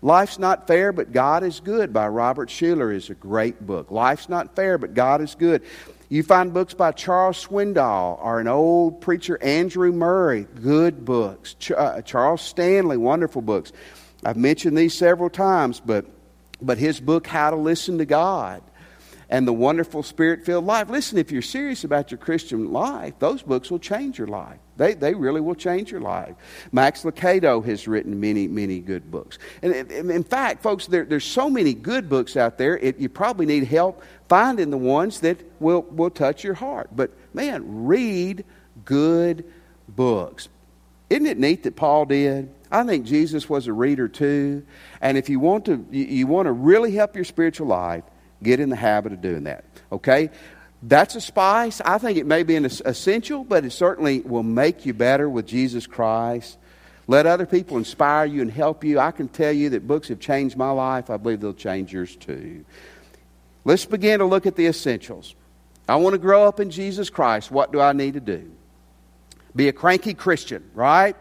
Life's 0.02 0.38
Not 0.38 0.66
Fair, 0.66 0.92
but 0.92 1.12
God 1.12 1.42
is 1.42 1.60
Good 1.60 1.92
by 1.92 2.08
Robert 2.08 2.50
Schuller 2.50 2.94
is 2.94 3.08
a 3.08 3.14
great 3.14 3.66
book. 3.66 3.90
Life's 3.90 4.28
Not 4.28 4.54
Fair, 4.54 4.76
but 4.76 4.92
God 4.92 5.22
is 5.22 5.34
Good. 5.34 5.62
You 6.10 6.22
find 6.22 6.52
books 6.52 6.74
by 6.74 6.92
Charles 6.92 7.42
Swindoll 7.42 8.22
or 8.22 8.38
an 8.38 8.46
old 8.46 9.00
preacher, 9.00 9.42
Andrew 9.42 9.90
Murray, 9.92 10.46
good 10.62 11.06
books. 11.06 11.54
Ch- 11.54 11.72
uh, 11.72 12.02
Charles 12.02 12.42
Stanley, 12.42 12.98
wonderful 12.98 13.40
books. 13.40 13.72
I've 14.22 14.36
mentioned 14.36 14.76
these 14.76 14.92
several 14.92 15.30
times, 15.30 15.80
but, 15.80 16.04
but 16.60 16.76
his 16.76 17.00
book, 17.00 17.26
How 17.26 17.50
to 17.50 17.56
Listen 17.56 17.96
to 17.98 18.04
God, 18.04 18.62
and 19.34 19.48
the 19.48 19.52
wonderful 19.52 20.04
spirit 20.04 20.44
filled 20.44 20.64
life. 20.64 20.88
Listen, 20.88 21.18
if 21.18 21.32
you're 21.32 21.42
serious 21.42 21.82
about 21.82 22.12
your 22.12 22.18
Christian 22.18 22.72
life, 22.72 23.14
those 23.18 23.42
books 23.42 23.68
will 23.68 23.80
change 23.80 24.16
your 24.16 24.28
life. 24.28 24.60
They, 24.76 24.94
they 24.94 25.12
really 25.12 25.40
will 25.40 25.56
change 25.56 25.90
your 25.90 26.00
life. 26.00 26.36
Max 26.70 27.02
Lucado 27.02 27.64
has 27.64 27.88
written 27.88 28.20
many, 28.20 28.46
many 28.46 28.78
good 28.78 29.10
books. 29.10 29.40
And 29.60 29.74
in 29.90 30.22
fact, 30.22 30.62
folks, 30.62 30.86
there, 30.86 31.04
there's 31.04 31.24
so 31.24 31.50
many 31.50 31.74
good 31.74 32.08
books 32.08 32.36
out 32.36 32.58
there, 32.58 32.78
it, 32.78 33.00
you 33.00 33.08
probably 33.08 33.44
need 33.44 33.64
help 33.64 34.04
finding 34.28 34.70
the 34.70 34.78
ones 34.78 35.18
that 35.20 35.40
will, 35.58 35.82
will 35.82 36.10
touch 36.10 36.44
your 36.44 36.54
heart. 36.54 36.90
But 36.94 37.10
man, 37.34 37.86
read 37.86 38.44
good 38.84 39.44
books. 39.88 40.48
Isn't 41.10 41.26
it 41.26 41.38
neat 41.38 41.64
that 41.64 41.74
Paul 41.74 42.04
did? 42.04 42.54
I 42.70 42.84
think 42.84 43.04
Jesus 43.04 43.48
was 43.48 43.66
a 43.66 43.72
reader 43.72 44.06
too. 44.06 44.64
And 45.00 45.18
if 45.18 45.28
you 45.28 45.40
want 45.40 45.64
to, 45.64 45.84
you, 45.90 46.04
you 46.04 46.26
want 46.28 46.46
to 46.46 46.52
really 46.52 46.94
help 46.94 47.16
your 47.16 47.24
spiritual 47.24 47.66
life, 47.66 48.04
Get 48.44 48.60
in 48.60 48.68
the 48.68 48.76
habit 48.76 49.12
of 49.12 49.20
doing 49.20 49.44
that. 49.44 49.64
Okay? 49.90 50.30
That's 50.82 51.16
a 51.16 51.20
spice. 51.20 51.80
I 51.80 51.98
think 51.98 52.18
it 52.18 52.26
may 52.26 52.42
be 52.42 52.56
an 52.56 52.66
essential, 52.66 53.42
but 53.42 53.64
it 53.64 53.72
certainly 53.72 54.20
will 54.20 54.42
make 54.42 54.86
you 54.86 54.94
better 54.94 55.28
with 55.28 55.46
Jesus 55.46 55.86
Christ. 55.86 56.58
Let 57.06 57.26
other 57.26 57.46
people 57.46 57.78
inspire 57.78 58.26
you 58.26 58.42
and 58.42 58.50
help 58.50 58.84
you. 58.84 58.98
I 58.98 59.10
can 59.10 59.28
tell 59.28 59.52
you 59.52 59.70
that 59.70 59.86
books 59.86 60.08
have 60.08 60.20
changed 60.20 60.56
my 60.56 60.70
life. 60.70 61.10
I 61.10 61.16
believe 61.16 61.40
they'll 61.40 61.54
change 61.54 61.92
yours 61.92 62.14
too. 62.16 62.64
Let's 63.64 63.86
begin 63.86 64.20
to 64.20 64.26
look 64.26 64.46
at 64.46 64.56
the 64.56 64.66
essentials. 64.66 65.34
I 65.88 65.96
want 65.96 66.14
to 66.14 66.18
grow 66.18 66.44
up 66.44 66.60
in 66.60 66.70
Jesus 66.70 67.10
Christ. 67.10 67.50
What 67.50 67.72
do 67.72 67.80
I 67.80 67.92
need 67.92 68.14
to 68.14 68.20
do? 68.20 68.50
Be 69.56 69.68
a 69.68 69.72
cranky 69.72 70.14
Christian, 70.14 70.70
right? 70.74 71.16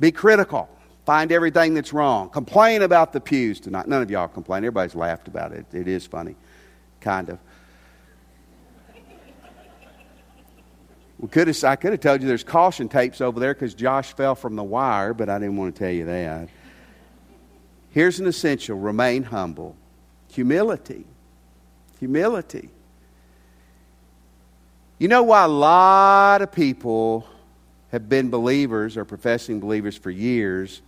Be 0.00 0.12
critical. 0.12 0.68
Find 1.04 1.30
everything 1.30 1.74
that's 1.74 1.92
wrong. 1.92 2.30
Complain 2.30 2.82
about 2.82 3.12
the 3.12 3.20
pews 3.20 3.60
tonight. 3.60 3.86
None 3.86 4.02
of 4.02 4.10
y'all 4.10 4.28
complain. 4.28 4.58
Everybody's 4.58 4.94
laughed 4.94 5.28
about 5.28 5.52
it. 5.52 5.66
It 5.72 5.86
is 5.86 6.06
funny, 6.06 6.34
kind 7.04 7.28
of. 7.28 7.38
We 11.18 11.28
could 11.28 11.46
have, 11.46 11.64
I 11.64 11.76
could 11.76 11.92
have 11.92 12.00
told 12.00 12.22
you 12.22 12.28
there's 12.28 12.42
caution 12.42 12.88
tapes 12.88 13.20
over 13.20 13.38
there 13.38 13.54
because 13.54 13.74
Josh 13.74 14.14
fell 14.14 14.34
from 14.34 14.56
the 14.56 14.64
wire, 14.64 15.14
but 15.14 15.28
I 15.28 15.38
didn't 15.38 15.56
want 15.56 15.74
to 15.74 15.78
tell 15.78 15.92
you 15.92 16.06
that. 16.06 16.48
Here's 17.90 18.18
an 18.18 18.26
essential 18.26 18.78
remain 18.78 19.22
humble. 19.22 19.76
Humility. 20.32 21.04
Humility. 22.00 22.68
You 24.98 25.08
know 25.08 25.22
why 25.22 25.44
a 25.44 25.48
lot 25.48 26.42
of 26.42 26.50
people 26.50 27.26
have 27.92 28.08
been 28.08 28.30
believers 28.30 28.96
or 28.96 29.04
professing 29.04 29.60
believers 29.60 29.96
for 29.96 30.10
years, 30.10 30.82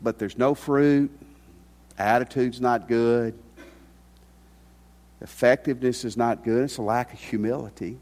but 0.00 0.18
there's 0.18 0.38
no 0.38 0.54
fruit, 0.54 1.10
attitude's 1.98 2.60
not 2.60 2.88
good, 2.88 3.34
effectiveness 5.20 6.04
is 6.04 6.16
not 6.16 6.44
good. 6.44 6.64
It's 6.64 6.76
a 6.78 6.82
lack 6.82 7.12
of 7.12 7.20
humility. 7.20 7.98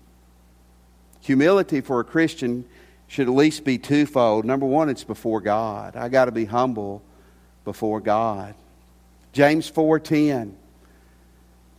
Humility 1.21 1.81
for 1.81 2.01
a 2.01 2.05
Christian 2.05 2.65
should 3.07 3.29
at 3.29 3.35
least 3.35 3.65
be 3.65 3.79
twofold. 3.79 4.45
Number 4.45 4.67
one, 4.67 4.89
it's 4.89 5.05
before 5.05 5.41
God. 5.41 5.97
I 5.97 6.09
got 6.09 6.25
to 6.25 6.33
be 6.33 6.47
humble 6.47 7.03
before 7.65 8.01
God. 8.01 8.55
James 9.33 9.71
4:10 9.71 10.55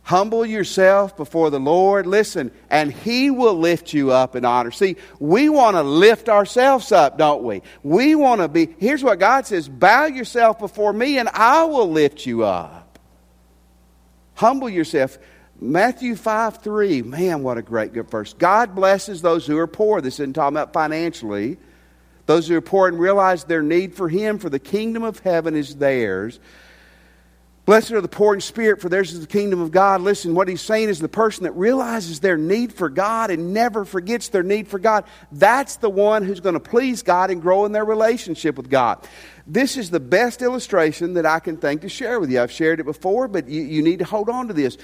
Humble 0.04 0.44
yourself 0.44 1.16
before 1.16 1.48
the 1.48 1.58
Lord. 1.58 2.06
Listen, 2.06 2.50
and 2.68 2.92
He 2.92 3.30
will 3.30 3.54
lift 3.54 3.94
you 3.94 4.12
up 4.12 4.36
in 4.36 4.44
honor. 4.44 4.70
See, 4.70 4.96
we 5.18 5.48
want 5.48 5.76
to 5.76 5.82
lift 5.82 6.28
ourselves 6.28 6.92
up, 6.92 7.16
don't 7.16 7.42
we? 7.42 7.62
We 7.82 8.14
want 8.14 8.42
to 8.42 8.48
be, 8.48 8.74
here's 8.78 9.02
what 9.02 9.18
God 9.18 9.46
says 9.46 9.66
bow 9.66 10.04
yourself 10.04 10.58
before 10.58 10.92
me, 10.92 11.18
and 11.18 11.30
I 11.30 11.64
will 11.64 11.90
lift 11.90 12.26
you 12.26 12.44
up. 12.44 12.98
Humble 14.34 14.68
yourself. 14.68 15.16
Matthew 15.58 16.16
5 16.16 16.58
3, 16.58 17.00
man, 17.00 17.42
what 17.42 17.56
a 17.56 17.62
great 17.62 17.94
good 17.94 18.10
verse. 18.10 18.34
God 18.34 18.74
blesses 18.74 19.22
those 19.22 19.46
who 19.46 19.56
are 19.56 19.66
poor. 19.66 20.02
This 20.02 20.20
isn't 20.20 20.34
talking 20.34 20.56
about 20.56 20.74
financially. 20.74 21.56
Those 22.26 22.48
who 22.48 22.56
are 22.56 22.60
poor 22.60 22.88
and 22.88 22.98
realize 22.98 23.44
their 23.44 23.62
need 23.62 23.94
for 23.94 24.10
Him, 24.10 24.38
for 24.38 24.50
the 24.50 24.58
kingdom 24.58 25.02
of 25.02 25.20
heaven 25.20 25.56
is 25.56 25.76
theirs. 25.76 26.40
Blessed 27.64 27.92
are 27.92 28.02
the 28.02 28.08
poor 28.08 28.34
in 28.34 28.42
spirit, 28.42 28.82
for 28.82 28.90
theirs 28.90 29.12
is 29.14 29.20
the 29.20 29.26
kingdom 29.26 29.60
of 29.60 29.70
God. 29.70 30.02
Listen, 30.02 30.34
what 30.34 30.48
he's 30.48 30.60
saying 30.60 30.90
is 30.90 30.98
the 30.98 31.08
person 31.08 31.44
that 31.44 31.52
realizes 31.52 32.20
their 32.20 32.36
need 32.36 32.74
for 32.74 32.90
God 32.90 33.30
and 33.30 33.54
never 33.54 33.86
forgets 33.86 34.28
their 34.28 34.42
need 34.42 34.68
for 34.68 34.78
God, 34.78 35.04
that's 35.32 35.76
the 35.76 35.88
one 35.88 36.24
who's 36.24 36.40
going 36.40 36.54
to 36.54 36.60
please 36.60 37.02
God 37.02 37.30
and 37.30 37.40
grow 37.40 37.64
in 37.64 37.72
their 37.72 37.84
relationship 37.84 38.56
with 38.58 38.68
God. 38.68 39.06
This 39.46 39.78
is 39.78 39.88
the 39.88 40.00
best 40.00 40.42
illustration 40.42 41.14
that 41.14 41.24
I 41.24 41.38
can 41.38 41.56
think 41.56 41.80
to 41.82 41.88
share 41.88 42.20
with 42.20 42.30
you. 42.30 42.42
I've 42.42 42.52
shared 42.52 42.80
it 42.80 42.84
before, 42.84 43.28
but 43.28 43.48
you, 43.48 43.62
you 43.62 43.82
need 43.82 44.00
to 44.00 44.04
hold 44.04 44.28
on 44.28 44.48
to 44.48 44.54
this. 44.54 44.76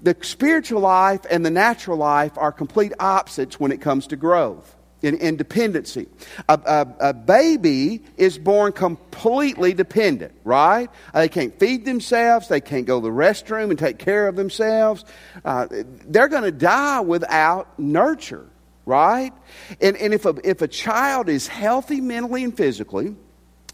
The 0.00 0.16
spiritual 0.20 0.82
life 0.82 1.22
and 1.28 1.44
the 1.44 1.50
natural 1.50 1.96
life 1.96 2.38
are 2.38 2.52
complete 2.52 2.92
opposites 3.00 3.58
when 3.58 3.72
it 3.72 3.80
comes 3.80 4.06
to 4.08 4.16
growth 4.16 4.75
in, 5.02 5.16
in 5.18 5.36
dependency. 5.36 6.06
A, 6.48 6.60
a, 6.64 7.08
a, 7.08 7.14
baby 7.14 8.02
is 8.16 8.38
born 8.38 8.72
completely 8.72 9.74
dependent, 9.74 10.32
right? 10.44 10.88
Uh, 11.12 11.20
they 11.20 11.28
can't 11.28 11.58
feed 11.58 11.84
themselves. 11.84 12.48
They 12.48 12.60
can't 12.60 12.86
go 12.86 13.00
to 13.00 13.04
the 13.04 13.12
restroom 13.12 13.70
and 13.70 13.78
take 13.78 13.98
care 13.98 14.28
of 14.28 14.36
themselves. 14.36 15.04
Uh, 15.44 15.66
they're 15.70 16.28
going 16.28 16.44
to 16.44 16.52
die 16.52 17.00
without 17.00 17.78
nurture, 17.78 18.46
right? 18.86 19.32
And, 19.80 19.96
and 19.96 20.14
if, 20.14 20.24
a, 20.24 20.34
if 20.44 20.62
a 20.62 20.68
child 20.68 21.28
is 21.28 21.46
healthy 21.46 22.00
mentally 22.00 22.44
and 22.44 22.56
physically, 22.56 23.16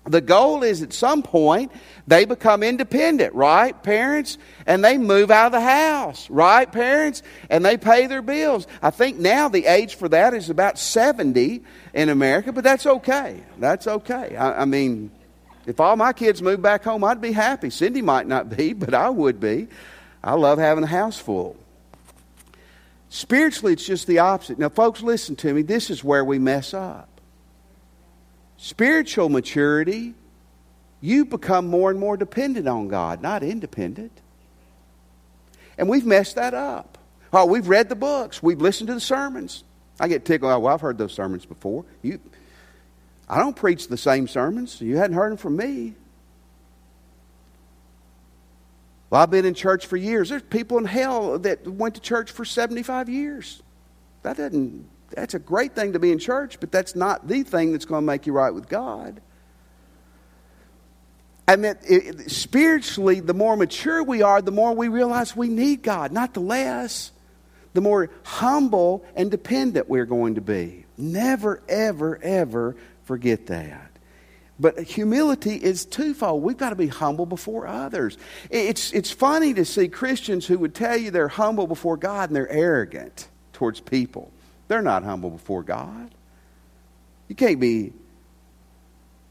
the 0.05 0.21
goal 0.21 0.63
is 0.63 0.83
at 0.83 0.93
some 0.93 1.23
point 1.23 1.71
they 2.07 2.25
become 2.25 2.63
independent, 2.63 3.35
right, 3.35 3.81
parents? 3.83 4.37
And 4.67 4.85
they 4.85 4.99
move 4.99 5.31
out 5.31 5.47
of 5.47 5.53
the 5.53 5.61
house, 5.61 6.29
right, 6.29 6.71
parents? 6.71 7.23
And 7.49 7.65
they 7.65 7.77
pay 7.77 8.07
their 8.07 8.23
bills. 8.23 8.67
I 8.83 8.91
think 8.91 9.19
now 9.19 9.49
the 9.49 9.67
age 9.67 9.95
for 9.95 10.09
that 10.09 10.35
is 10.35 10.51
about 10.51 10.79
70 10.79 11.63
in 11.95 12.09
America, 12.09 12.53
but 12.53 12.65
that's 12.65 12.87
okay. 12.87 13.43
That's 13.59 13.87
okay. 13.87 14.35
I, 14.35 14.63
I 14.63 14.65
mean, 14.65 15.13
if 15.67 15.79
all 15.79 15.95
my 15.95 16.13
kids 16.13 16.43
moved 16.43 16.63
back 16.63 16.83
home, 16.83 17.05
I'd 17.05 17.21
be 17.21 17.33
happy. 17.33 17.71
Cindy 17.71 18.03
might 18.03 18.27
not 18.27 18.57
be, 18.57 18.73
but 18.73 18.95
I 18.95 19.09
would 19.09 19.39
be. 19.39 19.69
I 20.25 20.35
love 20.35 20.59
having 20.59 20.83
a 20.83 20.89
house 20.89 21.19
full. 21.19 21.57
Spiritually, 23.09 23.75
it's 23.75 23.85
just 23.85 24.07
the 24.07 24.19
opposite. 24.19 24.59
Now, 24.59 24.71
folks, 24.71 25.03
listen 25.03 25.37
to 25.37 25.53
me. 25.53 25.63
This 25.63 25.91
is 25.91 26.03
where 26.03 26.25
we 26.25 26.39
mess 26.39 26.75
up. 26.75 27.12
Spiritual 28.63 29.29
maturity, 29.29 30.15
you 31.01 31.25
become 31.25 31.67
more 31.67 31.91
and 31.91 31.99
more 31.99 32.17
dependent 32.17 32.69
on 32.69 32.87
God, 32.87 33.21
not 33.21 33.43
independent. 33.43 34.13
And 35.77 35.89
we've 35.89 36.07
messed 36.07 36.37
that 36.37 36.55
up. 36.55 36.97
Oh, 37.33 37.45
we've 37.45 37.67
read 37.67 37.89
the 37.89 37.97
books, 37.97 38.41
we've 38.41 38.61
listened 38.61 38.87
to 38.87 38.95
the 38.95 39.01
sermons. 39.01 39.65
I 39.99 40.07
get 40.07 40.25
tickled. 40.25 40.53
Oh, 40.53 40.61
well, 40.61 40.75
I've 40.75 40.81
heard 40.81 40.97
those 40.97 41.13
sermons 41.13 41.45
before. 41.45 41.85
You, 42.03 42.21
I 43.29 43.41
don't 43.41 43.57
preach 43.57 43.89
the 43.89 43.97
same 43.97 44.29
sermons. 44.29 44.81
You 44.81 44.97
hadn't 44.97 45.17
heard 45.17 45.33
them 45.33 45.39
from 45.39 45.57
me. 45.57 45.95
Well, 49.11 49.23
I've 49.23 49.31
been 49.31 49.45
in 49.45 49.55
church 49.55 49.87
for 49.87 49.97
years. 49.97 50.29
There's 50.29 50.41
people 50.41 50.79
in 50.79 50.85
hell 50.85 51.37
that 51.41 51.67
went 51.67 51.97
to 51.97 52.01
church 52.01 52.31
for 52.31 52.45
75 52.45 53.09
years. 53.09 53.61
That 54.23 54.37
doesn't 54.37 54.89
that's 55.15 55.35
a 55.35 55.39
great 55.39 55.75
thing 55.75 55.93
to 55.93 55.99
be 55.99 56.13
in 56.13 56.19
church, 56.19 56.59
but 56.61 56.73
that's 56.73 56.95
not 56.95 57.29
the 57.29 57.43
thing 57.43 57.73
that's 57.73 57.85
going 57.85 58.03
to 58.03 58.07
make 58.07 58.27
you 58.27 58.33
right 58.33 58.53
with 58.53 58.69
God. 58.69 59.21
And 61.49 61.65
that 61.65 61.79
it, 61.89 62.31
spiritually, 62.31 63.21
the 63.21 63.35
more 63.35 63.57
mature 63.57 64.03
we 64.03 64.23
are, 64.23 64.41
the 64.41 64.53
more 64.53 64.75
we 64.75 64.89
realize 64.89 65.37
we 65.37 65.49
need 65.49 65.83
God, 65.83 66.13
not 66.13 66.35
the 66.35 66.41
less. 66.41 67.11
The 67.75 67.81
more 67.81 68.11
humble 68.23 69.05
and 69.17 69.31
dependent 69.31 69.89
we're 69.89 70.05
going 70.05 70.35
to 70.35 70.41
be. 70.41 70.85
Never, 70.99 71.63
ever, 71.69 72.19
ever 72.23 72.77
forget 73.05 73.47
that. 73.47 73.93
But 74.61 74.79
humility 74.81 75.57
is 75.57 75.87
twofold. 75.87 76.43
We've 76.43 76.57
got 76.57 76.71
to 76.71 76.77
be 76.77 76.87
humble 76.87 77.27
before 77.27 77.67
others. 77.67 78.19
It's, 78.51 78.93
it's 78.93 79.11
funny 79.11 79.55
to 79.55 79.65
see 79.65 79.89
Christians 79.89 80.47
who 80.47 80.59
would 80.59 80.75
tell 80.75 80.97
you 80.97 81.11
they're 81.11 81.29
humble 81.29 81.67
before 81.67 81.97
God 81.97 82.29
and 82.29 82.37
they're 82.37 82.49
arrogant 82.49 83.29
towards 83.55 83.81
people. 83.81 84.31
They're 84.73 84.81
not 84.81 85.05
humble 85.05 85.29
before 85.29 85.63
God. 85.63 86.15
You 87.29 87.35
can't 87.35 87.61
be 87.61 87.93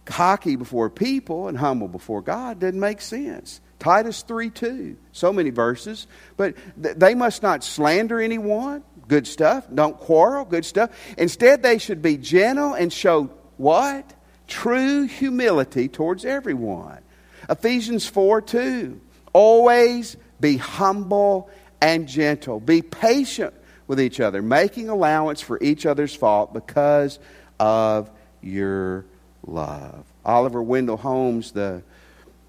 cocky 0.05 0.55
before 0.55 0.91
people 0.91 1.48
and 1.48 1.57
humble 1.57 1.88
before 1.88 2.21
God. 2.21 2.60
Doesn't 2.60 2.79
make 2.79 3.01
sense. 3.01 3.60
Titus 3.79 4.21
3 4.21 4.51
2. 4.51 4.98
So 5.13 5.33
many 5.33 5.50
verses. 5.50 6.05
But 6.38 6.57
th- 6.79 6.95
they 6.95 7.15
must 7.15 7.41
not 7.41 7.63
slander 7.63 8.21
anyone. 8.21 8.83
Good 9.07 9.25
stuff. 9.25 9.65
Don't 9.74 9.98
quarrel. 9.98 10.45
Good 10.45 10.63
stuff. 10.63 10.91
Instead, 11.17 11.63
they 11.63 11.79
should 11.79 12.03
be 12.03 12.17
gentle 12.17 12.75
and 12.75 12.93
show 12.93 13.31
what? 13.57 14.13
True 14.48 15.07
humility 15.07 15.88
towards 15.88 16.24
everyone. 16.24 17.00
Ephesians 17.50 18.05
4 18.05 18.43
2. 18.43 19.01
Always 19.33 20.17
be 20.39 20.57
humble 20.57 21.50
and 21.81 22.07
gentle. 22.07 22.60
Be 22.60 22.83
patient 22.83 23.55
with 23.91 24.00
each 24.00 24.21
other, 24.21 24.41
making 24.41 24.88
allowance 24.88 25.41
for 25.41 25.62
each 25.62 25.86
other's 25.86 26.15
fault 26.15 26.53
because 26.53 27.19
of 27.60 28.10
your 28.41 29.03
love. 29.45 30.05
Oliver 30.24 30.63
Wendell 30.63 30.95
Holmes, 30.95 31.51
the 31.51 31.83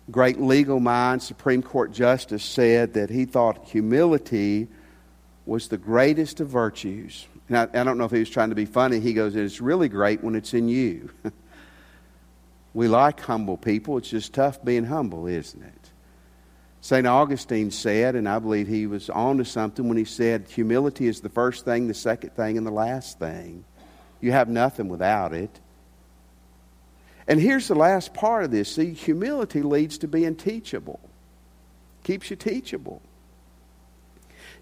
great 0.08 0.40
legal 0.40 0.78
mind, 0.78 1.20
Supreme 1.20 1.60
Court 1.60 1.90
justice, 1.90 2.44
said 2.44 2.94
that 2.94 3.10
he 3.10 3.24
thought 3.24 3.66
humility 3.66 4.68
was 5.44 5.66
the 5.66 5.78
greatest 5.78 6.38
of 6.38 6.46
virtues. 6.46 7.26
I, 7.50 7.62
I 7.62 7.82
don't 7.82 7.98
know 7.98 8.04
if 8.04 8.12
he 8.12 8.20
was 8.20 8.30
trying 8.30 8.50
to 8.50 8.54
be 8.54 8.64
funny. 8.64 9.00
He 9.00 9.12
goes, 9.12 9.34
It's 9.34 9.60
really 9.60 9.88
great 9.88 10.22
when 10.22 10.36
it's 10.36 10.54
in 10.54 10.68
you. 10.68 11.10
we 12.72 12.86
like 12.86 13.18
humble 13.18 13.56
people. 13.56 13.98
It's 13.98 14.10
just 14.10 14.32
tough 14.32 14.64
being 14.64 14.84
humble, 14.84 15.26
isn't 15.26 15.60
it? 15.60 15.81
St. 16.82 17.06
Augustine 17.06 17.70
said, 17.70 18.16
and 18.16 18.28
I 18.28 18.40
believe 18.40 18.66
he 18.66 18.88
was 18.88 19.08
on 19.08 19.38
to 19.38 19.44
something 19.44 19.86
when 19.86 19.96
he 19.96 20.04
said, 20.04 20.48
humility 20.48 21.06
is 21.06 21.20
the 21.20 21.28
first 21.28 21.64
thing, 21.64 21.86
the 21.86 21.94
second 21.94 22.30
thing, 22.34 22.58
and 22.58 22.66
the 22.66 22.72
last 22.72 23.20
thing. 23.20 23.64
You 24.20 24.32
have 24.32 24.48
nothing 24.48 24.88
without 24.88 25.32
it. 25.32 25.60
And 27.28 27.40
here's 27.40 27.68
the 27.68 27.76
last 27.76 28.12
part 28.14 28.42
of 28.42 28.50
this. 28.50 28.74
See, 28.74 28.94
humility 28.94 29.62
leads 29.62 29.98
to 29.98 30.08
being 30.08 30.34
teachable, 30.34 30.98
keeps 32.02 32.30
you 32.30 32.36
teachable. 32.36 33.00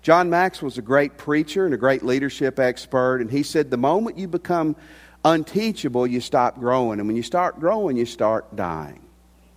John 0.03 0.29
Max 0.29 0.61
was 0.61 0.77
a 0.77 0.83
great 0.83 1.17
preacher 1.17 1.65
and 1.65 1.73
a 1.73 1.79
great 1.79 2.03
leadership 2.03 2.59
expert, 2.59 3.23
and 3.23 3.31
he 3.31 3.43
said 3.43 3.71
the 3.71 3.79
moment 3.79 4.19
you 4.19 4.29
become 4.29 4.77
unteachable, 5.25 6.07
you 6.07 6.21
stop 6.21 6.61
growing. 6.61 6.99
And 7.01 7.09
when 7.09 7.17
you 7.17 7.23
start 7.23 7.59
growing, 7.59 7.97
you 7.97 8.05
start 8.05 8.55
dying. 8.57 9.01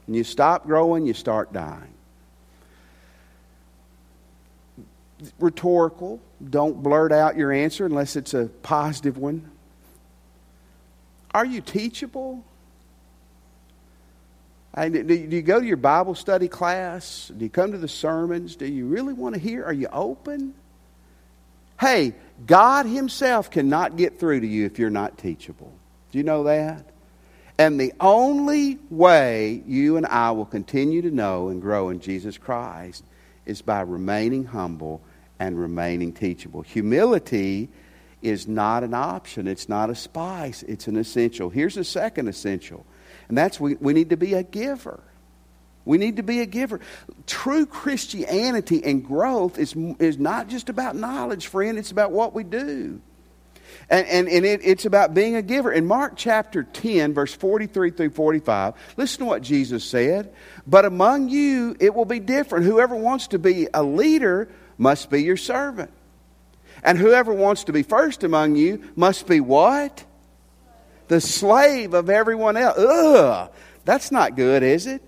When 0.06 0.16
you 0.16 0.24
stop 0.24 0.66
growing, 0.66 1.06
you 1.06 1.14
start 1.14 1.52
dying. 1.52 1.94
Rhetorical. 5.40 6.22
Don't 6.50 6.82
blurt 6.82 7.12
out 7.12 7.38
your 7.38 7.52
answer 7.52 7.86
unless 7.86 8.16
it's 8.16 8.34
a 8.34 8.46
positive 8.62 9.18
one. 9.18 9.50
Are 11.34 11.46
you 11.46 11.62
teachable? 11.62 12.44
do 14.76 15.14
you 15.14 15.42
go 15.44 15.60
to 15.60 15.66
your 15.66 15.78
Bible 15.78 16.16
study 16.16 16.48
class? 16.48 17.32
Do 17.36 17.44
you 17.44 17.50
come 17.50 17.72
to 17.74 17.78
the 17.78 17.88
sermons? 17.88 18.56
Do 18.56 18.66
you 18.66 18.88
really 18.88 19.14
want 19.14 19.36
to 19.36 19.42
hear? 19.42 19.64
Are 19.64 19.74
you 19.74 19.88
open? 19.92 20.56
Hey, 21.80 22.14
God 22.46 22.86
Himself 22.86 23.52
cannot 23.52 23.98
get 23.98 24.20
through 24.20 24.42
to 24.42 24.48
you 24.48 24.66
if 24.66 24.80
you're 24.80 24.90
not 24.90 25.18
teachable. 25.18 25.72
Do 26.12 26.18
you 26.18 26.24
know 26.24 26.44
that? 26.46 26.86
And 27.58 27.80
the 27.80 27.94
only 28.00 28.80
way 28.90 29.62
you 29.68 29.98
and 29.98 30.06
I 30.08 30.32
will 30.32 30.46
continue 30.46 31.04
to 31.04 31.12
know 31.12 31.50
and 31.50 31.62
grow 31.62 31.90
in 31.90 32.00
Jesus 32.00 32.38
Christ 32.38 33.04
is 33.46 33.62
by 33.62 33.82
remaining 33.82 34.46
humble 34.46 35.02
and 35.48 35.60
remaining 35.60 36.14
teachable. 36.14 36.62
Humility 36.62 37.70
is 38.22 38.48
not 38.48 38.84
an 38.84 38.94
option, 38.94 39.48
it's 39.48 39.68
not 39.68 39.90
a 39.90 39.96
spice, 39.96 40.64
it's 40.64 40.88
an 40.88 40.96
essential. 40.96 41.50
Here's 41.50 41.76
a 41.76 41.84
second 41.84 42.30
essential, 42.30 42.86
and 43.28 43.38
that's 43.38 43.60
we, 43.60 43.76
we 43.76 43.92
need 43.94 44.12
to 44.12 44.18
be 44.18 44.34
a 44.34 44.44
giver. 44.44 45.02
We 45.86 45.98
need 45.98 46.16
to 46.16 46.24
be 46.24 46.40
a 46.40 46.46
giver. 46.46 46.80
True 47.28 47.66
Christianity 47.66 48.82
and 48.86 49.04
growth 49.06 49.60
is, 49.60 49.76
is 50.00 50.18
not 50.18 50.48
just 50.48 50.70
about 50.70 50.96
knowledge, 50.96 51.48
friend, 51.48 51.78
it's 51.78 51.92
about 51.92 52.14
what 52.14 52.34
we 52.34 52.46
do. 52.46 53.02
And, 53.90 54.08
and, 54.08 54.30
and 54.30 54.46
it, 54.46 54.62
it's 54.64 54.86
about 54.86 55.14
being 55.14 55.36
a 55.36 55.42
giver. 55.42 55.74
In 55.74 55.86
Mark 55.86 56.14
chapter 56.16 56.64
10, 56.64 57.14
verse 57.14 57.34
43 57.34 57.92
through 57.92 58.12
45, 58.12 58.76
listen 58.96 59.20
to 59.20 59.26
what 59.26 59.42
Jesus 59.42 59.84
said. 59.84 60.34
But 60.66 60.86
among 60.86 61.28
you, 61.28 61.76
it 61.82 61.94
will 61.94 62.06
be 62.06 62.20
different. 62.20 62.66
Whoever 62.66 62.96
wants 62.96 63.28
to 63.30 63.40
be 63.40 63.68
a 63.74 63.84
leader 63.84 64.48
must 64.78 65.10
be 65.10 65.24
your 65.24 65.38
servant. 65.38 65.92
And 66.84 66.98
whoever 66.98 67.34
wants 67.34 67.66
to 67.66 67.74
be 67.74 67.84
first 67.84 68.24
among 68.24 68.56
you 68.56 68.84
must 68.96 69.28
be 69.28 69.40
what? 69.40 70.04
The 71.08 71.22
slave 71.22 71.94
of 71.94 72.10
everyone 72.10 72.58
else. 72.58 72.78
Ugh, 72.78 73.52
that's 73.86 74.12
not 74.12 74.36
good, 74.36 74.64
is 74.64 74.88
it? 74.88 75.02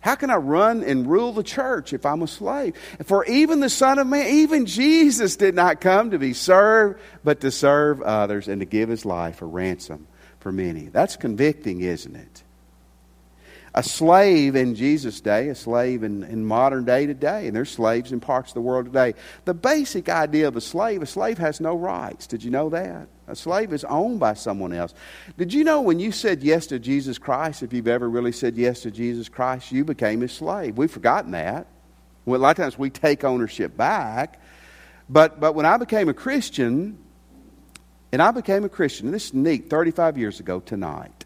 How 0.00 0.16
can 0.16 0.28
I 0.28 0.36
run 0.36 0.84
and 0.84 1.08
rule 1.08 1.32
the 1.32 1.42
church 1.42 1.94
if 1.94 2.04
I'm 2.04 2.20
a 2.20 2.26
slave? 2.26 2.76
For 3.04 3.24
even 3.24 3.60
the 3.60 3.70
Son 3.70 3.98
of 3.98 4.06
Man, 4.06 4.26
even 4.26 4.66
Jesus 4.66 5.36
did 5.36 5.54
not 5.54 5.80
come 5.80 6.10
to 6.10 6.18
be 6.18 6.34
served, 6.34 7.00
but 7.24 7.40
to 7.40 7.50
serve 7.50 8.02
others 8.02 8.46
and 8.46 8.60
to 8.60 8.66
give 8.66 8.90
his 8.90 9.06
life 9.06 9.40
a 9.40 9.46
ransom 9.46 10.06
for 10.40 10.52
many. 10.52 10.88
That's 10.88 11.16
convicting, 11.16 11.80
isn't 11.80 12.14
it? 12.14 12.42
A 13.74 13.82
slave 13.82 14.54
in 14.54 14.76
Jesus' 14.76 15.20
day, 15.20 15.48
a 15.48 15.54
slave 15.54 16.04
in, 16.04 16.22
in 16.22 16.44
modern 16.44 16.84
day 16.84 17.06
today, 17.06 17.48
and 17.48 17.56
there's 17.56 17.70
slaves 17.70 18.12
in 18.12 18.20
parts 18.20 18.50
of 18.50 18.54
the 18.54 18.60
world 18.60 18.86
today. 18.86 19.14
The 19.46 19.54
basic 19.54 20.08
idea 20.08 20.46
of 20.46 20.54
a 20.54 20.60
slave, 20.60 21.02
a 21.02 21.06
slave 21.06 21.38
has 21.38 21.60
no 21.60 21.74
rights. 21.74 22.28
Did 22.28 22.44
you 22.44 22.52
know 22.52 22.68
that? 22.70 23.08
A 23.26 23.34
slave 23.34 23.72
is 23.72 23.82
owned 23.84 24.20
by 24.20 24.34
someone 24.34 24.72
else. 24.72 24.94
Did 25.36 25.52
you 25.52 25.64
know 25.64 25.80
when 25.80 25.98
you 25.98 26.12
said 26.12 26.44
yes 26.44 26.66
to 26.68 26.78
Jesus 26.78 27.18
Christ, 27.18 27.64
if 27.64 27.72
you've 27.72 27.88
ever 27.88 28.08
really 28.08 28.30
said 28.30 28.56
yes 28.56 28.82
to 28.82 28.92
Jesus 28.92 29.28
Christ, 29.28 29.72
you 29.72 29.84
became 29.84 30.20
his 30.20 30.32
slave? 30.32 30.78
We've 30.78 30.90
forgotten 30.90 31.32
that. 31.32 31.66
Well, 32.26 32.40
a 32.40 32.42
lot 32.42 32.50
of 32.50 32.56
times 32.62 32.78
we 32.78 32.90
take 32.90 33.24
ownership 33.24 33.76
back. 33.76 34.40
But, 35.08 35.40
but 35.40 35.54
when 35.54 35.66
I 35.66 35.78
became 35.78 36.08
a 36.08 36.14
Christian, 36.14 36.96
and 38.12 38.22
I 38.22 38.30
became 38.30 38.62
a 38.62 38.68
Christian, 38.68 39.10
this 39.10 39.26
is 39.26 39.34
neat, 39.34 39.68
35 39.68 40.16
years 40.16 40.38
ago 40.38 40.60
tonight. 40.60 41.23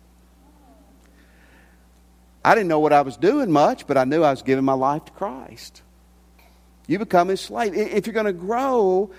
I 2.49 2.55
didn't 2.55 2.69
know 2.69 2.79
what 2.79 2.95
I 2.95 3.03
was 3.03 3.19
doing 3.19 3.53
much, 3.53 3.87
but 3.87 3.99
I 3.99 4.05
knew 4.05 4.23
I 4.23 4.31
was 4.31 4.41
giving 4.41 4.65
my 4.65 4.73
life 4.73 5.05
to 5.05 5.13
Christ. 5.13 5.83
You 6.87 6.99
become 6.99 7.29
his 7.29 7.43
slave. 7.43 7.75
If 7.75 8.07
you're 8.07 8.15
going 8.15 8.25
to 8.25 8.33
grow, 8.33 9.11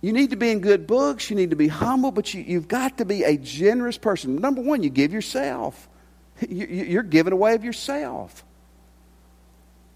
you 0.00 0.12
need 0.12 0.30
to 0.30 0.36
be 0.36 0.50
in 0.50 0.58
good 0.58 0.84
books, 0.84 1.30
you 1.30 1.36
need 1.36 1.50
to 1.50 1.56
be 1.56 1.68
humble, 1.68 2.10
but 2.10 2.34
you, 2.34 2.56
have 2.56 2.66
got 2.66 2.98
to 2.98 3.04
be 3.04 3.22
a 3.22 3.36
generous 3.36 3.96
person. 3.96 4.34
Number 4.40 4.62
one, 4.62 4.82
you 4.82 4.90
give 4.90 5.12
yourself. 5.12 5.88
You're 6.48 7.04
giving 7.04 7.32
away 7.32 7.54
of 7.54 7.62
yourself. 7.62 8.44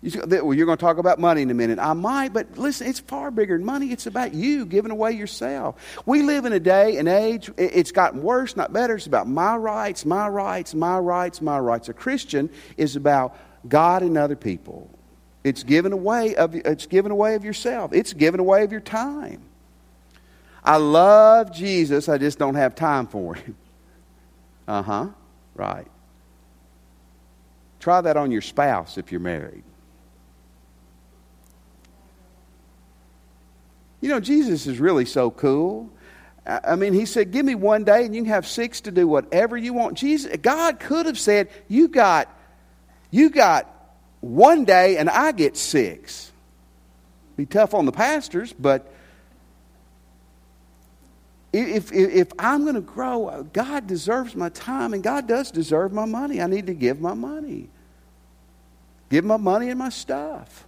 Well, 0.02 0.54
you're 0.54 0.64
going 0.64 0.78
to 0.78 0.82
talk 0.82 0.96
about 0.96 1.18
money 1.18 1.42
in 1.42 1.50
a 1.50 1.54
minute. 1.54 1.78
I 1.78 1.92
might, 1.92 2.32
but 2.32 2.56
listen, 2.56 2.86
it's 2.86 3.00
far 3.00 3.30
bigger 3.30 3.58
than 3.58 3.66
money. 3.66 3.92
It's 3.92 4.06
about 4.06 4.32
you 4.32 4.64
giving 4.64 4.90
away 4.90 5.12
yourself. 5.12 5.76
We 6.06 6.22
live 6.22 6.46
in 6.46 6.54
a 6.54 6.60
day 6.60 6.96
and 6.96 7.06
age, 7.06 7.50
it's 7.58 7.92
gotten 7.92 8.22
worse, 8.22 8.56
not 8.56 8.72
better. 8.72 8.94
It's 8.94 9.06
about 9.06 9.28
my 9.28 9.56
rights, 9.56 10.06
my 10.06 10.26
rights, 10.26 10.74
my 10.74 10.98
rights, 10.98 11.42
my 11.42 11.58
rights. 11.58 11.90
A 11.90 11.92
Christian 11.92 12.48
is 12.78 12.96
about 12.96 13.36
God 13.68 14.02
and 14.02 14.16
other 14.16 14.36
people. 14.36 14.88
It's 15.44 15.62
giving 15.64 15.92
away 15.92 16.34
of, 16.34 16.54
it's 16.54 16.86
giving 16.86 17.12
away 17.12 17.34
of 17.34 17.44
yourself, 17.44 17.92
it's 17.92 18.14
giving 18.14 18.40
away 18.40 18.64
of 18.64 18.72
your 18.72 18.80
time. 18.80 19.42
I 20.64 20.76
love 20.76 21.52
Jesus, 21.52 22.08
I 22.08 22.16
just 22.16 22.38
don't 22.38 22.54
have 22.54 22.74
time 22.74 23.06
for 23.06 23.34
him. 23.34 23.56
Uh 24.66 24.82
huh, 24.82 25.08
right. 25.54 25.88
Try 27.80 28.00
that 28.00 28.16
on 28.16 28.30
your 28.30 28.42
spouse 28.42 28.96
if 28.96 29.12
you're 29.12 29.20
married. 29.20 29.64
You 34.00 34.08
know, 34.08 34.20
Jesus 34.20 34.66
is 34.66 34.78
really 34.80 35.04
so 35.04 35.30
cool. 35.30 35.90
I 36.46 36.76
mean, 36.76 36.94
he 36.94 37.06
said, 37.06 37.32
Give 37.32 37.44
me 37.44 37.54
one 37.54 37.84
day 37.84 38.04
and 38.04 38.14
you 38.14 38.22
can 38.22 38.30
have 38.30 38.46
six 38.46 38.80
to 38.82 38.90
do 38.90 39.06
whatever 39.06 39.56
you 39.56 39.72
want. 39.72 39.96
Jesus, 39.98 40.34
God 40.38 40.80
could 40.80 41.06
have 41.06 41.18
said, 41.18 41.48
You 41.68 41.88
got, 41.88 42.28
you 43.10 43.30
got 43.30 43.68
one 44.20 44.64
day 44.64 44.96
and 44.96 45.10
I 45.10 45.32
get 45.32 45.56
six. 45.56 46.32
Be 47.36 47.46
tough 47.46 47.74
on 47.74 47.86
the 47.86 47.92
pastors, 47.92 48.52
but 48.52 48.92
if, 51.52 51.92
if, 51.92 52.10
if 52.12 52.28
I'm 52.38 52.62
going 52.62 52.74
to 52.74 52.80
grow, 52.80 53.26
uh, 53.26 53.42
God 53.42 53.86
deserves 53.86 54.36
my 54.36 54.50
time 54.50 54.94
and 54.94 55.02
God 55.02 55.26
does 55.26 55.50
deserve 55.50 55.92
my 55.92 56.04
money. 56.04 56.40
I 56.40 56.46
need 56.46 56.66
to 56.66 56.74
give 56.74 57.00
my 57.00 57.14
money. 57.14 57.68
Give 59.08 59.24
my 59.24 59.36
money 59.36 59.70
and 59.70 59.78
my 59.78 59.88
stuff. 59.88 60.66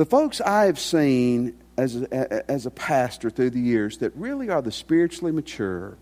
The 0.00 0.06
folks 0.06 0.40
I 0.40 0.64
have 0.64 0.78
seen 0.78 1.58
as 1.76 1.94
a, 1.94 2.50
as 2.50 2.64
a 2.64 2.70
pastor 2.70 3.28
through 3.28 3.50
the 3.50 3.60
years 3.60 3.98
that 3.98 4.16
really 4.16 4.48
are 4.48 4.62
the 4.62 4.72
spiritually 4.72 5.30
mature, 5.30 5.98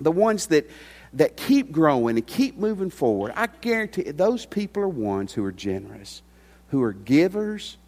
the 0.00 0.12
ones 0.12 0.46
that, 0.46 0.70
that 1.14 1.36
keep 1.36 1.72
growing 1.72 2.18
and 2.18 2.24
keep 2.24 2.56
moving 2.56 2.88
forward, 2.88 3.32
I 3.34 3.48
guarantee 3.48 4.12
those 4.12 4.46
people 4.46 4.84
are 4.84 4.88
ones 4.88 5.32
who 5.32 5.44
are 5.44 5.50
generous, 5.50 6.22
who 6.68 6.80
are 6.84 6.92
givers, 6.92 7.78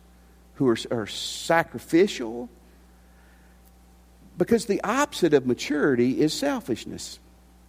who 0.54 0.66
are, 0.66 0.76
are 0.90 1.06
sacrificial. 1.06 2.48
Because 4.38 4.66
the 4.66 4.82
opposite 4.82 5.34
of 5.34 5.46
maturity 5.46 6.20
is 6.20 6.34
selfishness 6.34 7.20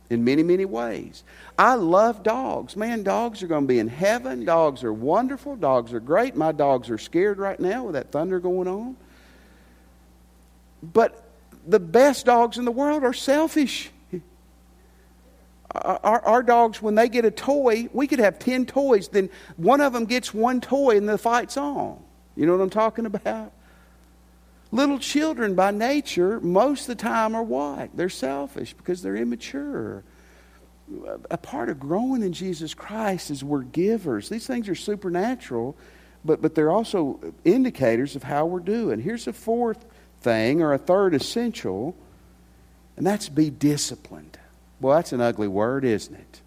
in 0.09 0.23
many, 0.23 0.43
many 0.43 0.65
ways. 0.65 1.23
I 1.57 1.75
love 1.75 2.23
dogs. 2.23 2.75
Man, 2.75 3.03
dogs 3.03 3.43
are 3.43 3.47
going 3.47 3.63
to 3.63 3.67
be 3.67 3.79
in 3.79 3.87
heaven. 3.87 4.43
Dogs 4.45 4.83
are 4.83 4.93
wonderful. 4.93 5.55
Dogs 5.55 5.93
are 5.93 5.99
great. 5.99 6.35
My 6.35 6.51
dogs 6.51 6.89
are 6.89 6.97
scared 6.97 7.37
right 7.37 7.59
now 7.59 7.85
with 7.85 7.93
that 7.93 8.11
thunder 8.11 8.39
going 8.39 8.67
on. 8.67 8.97
But 10.81 11.23
the 11.67 11.79
best 11.79 12.25
dogs 12.25 12.57
in 12.57 12.65
the 12.65 12.71
world 12.71 13.03
are 13.03 13.13
selfish. 13.13 13.91
Our, 15.71 16.25
our, 16.25 16.43
dogs, 16.43 16.81
when 16.81 16.95
they 16.95 17.09
get 17.09 17.25
a 17.25 17.31
toy, 17.31 17.89
we 17.93 18.07
could 18.07 18.17
have 18.17 18.39
10 18.39 18.65
toys, 18.65 19.07
then 19.07 19.29
one 19.55 19.81
of 19.81 19.93
them 19.93 20.05
gets 20.05 20.33
one 20.33 20.61
toy 20.61 20.97
and 20.97 21.07
the 21.07 21.17
fight's 21.17 21.57
on. 21.57 22.01
You 22.35 22.47
know 22.47 22.53
what 22.53 22.63
I'm 22.63 22.71
talking 22.71 23.05
about? 23.05 23.51
Little 24.71 24.99
children 24.99 25.55
by 25.55 25.71
nature, 25.71 26.39
most 26.39 26.81
of 26.81 26.87
the 26.87 27.03
time, 27.03 27.35
are 27.35 27.43
what? 27.43 27.89
They're 27.95 28.09
selfish 28.09 28.73
because 28.73 29.01
they're 29.01 29.15
immature. 29.15 30.03
A 31.29 31.37
part 31.37 31.69
of 31.69 31.79
growing 31.79 32.21
in 32.21 32.33
Jesus 32.33 32.73
Christ 32.73 33.31
is 33.31 33.43
we're 33.43 33.61
givers. 33.61 34.29
These 34.29 34.45
things 34.45 34.69
are 34.69 34.75
supernatural, 34.75 35.75
but, 36.23 36.41
but 36.41 36.53
they're 36.53 36.71
also 36.71 37.19
indicators 37.43 38.15
of 38.15 38.23
how 38.23 38.45
we're 38.45 38.59
doing. 38.59 38.99
Here's 38.99 39.27
a 39.27 39.33
fourth 39.33 39.85
thing, 40.21 40.61
or 40.61 40.73
a 40.73 40.77
third 40.77 41.15
essential, 41.15 41.95
and 42.97 43.05
that's 43.07 43.29
be 43.29 43.49
disciplined. 43.49 44.37
Well, 44.81 44.95
that's 44.95 45.13
an 45.13 45.21
ugly 45.21 45.47
word, 45.47 45.83
isn't 45.85 46.15
it? 46.15 46.41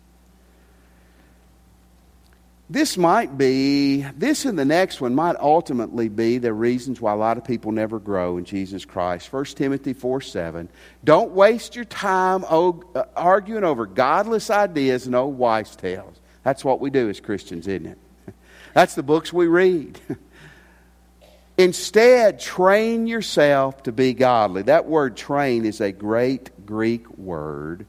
This 2.73 2.97
might 2.97 3.37
be, 3.37 4.01
this 4.17 4.47
and 4.47 4.59
the 4.59 4.65
next 4.65 4.99
one 5.03 5.15
might 5.15 5.37
ultimately 5.37 6.09
be 6.09 6.39
the 6.39 6.55
reasons 6.55 7.03
why 7.03 7.13
a 7.13 7.17
lot 7.17 7.37
of 7.37 7.45
people 7.45 7.71
never 7.71 7.99
grow 7.99 8.39
in 8.39 8.47
Jesus 8.47 8.87
Christ. 8.87 9.31
1 9.31 9.45
Timothy 9.45 9.93
4 9.93 10.23
7. 10.23 10.71
Don't 11.05 11.33
waste 11.33 11.77
your 11.77 11.85
time 11.85 12.47
uh, 12.49 12.73
arguing 13.15 13.65
over 13.65 13.85
godless 13.85 14.49
ideas 14.49 15.05
and 15.05 15.15
old 15.15 15.37
wives' 15.37 15.77
tales. 15.77 16.19
That's 16.45 16.65
what 16.65 16.81
we 16.81 16.89
do 16.89 17.11
as 17.11 17.21
Christians, 17.21 17.69
isn't 17.69 17.85
it? 17.85 17.99
That's 18.73 18.95
the 18.95 19.03
books 19.03 19.35
we 19.35 19.49
read. 19.49 20.01
Instead, 21.59 22.41
train 22.41 23.07
yourself 23.07 23.83
to 23.83 23.93
be 23.93 24.15
godly. 24.15 24.63
That 24.63 24.87
word 24.87 25.19
train 25.19 25.67
is 25.67 25.83
a 25.83 25.93
great 25.93 26.65
Greek 26.65 27.07
word. 27.19 27.85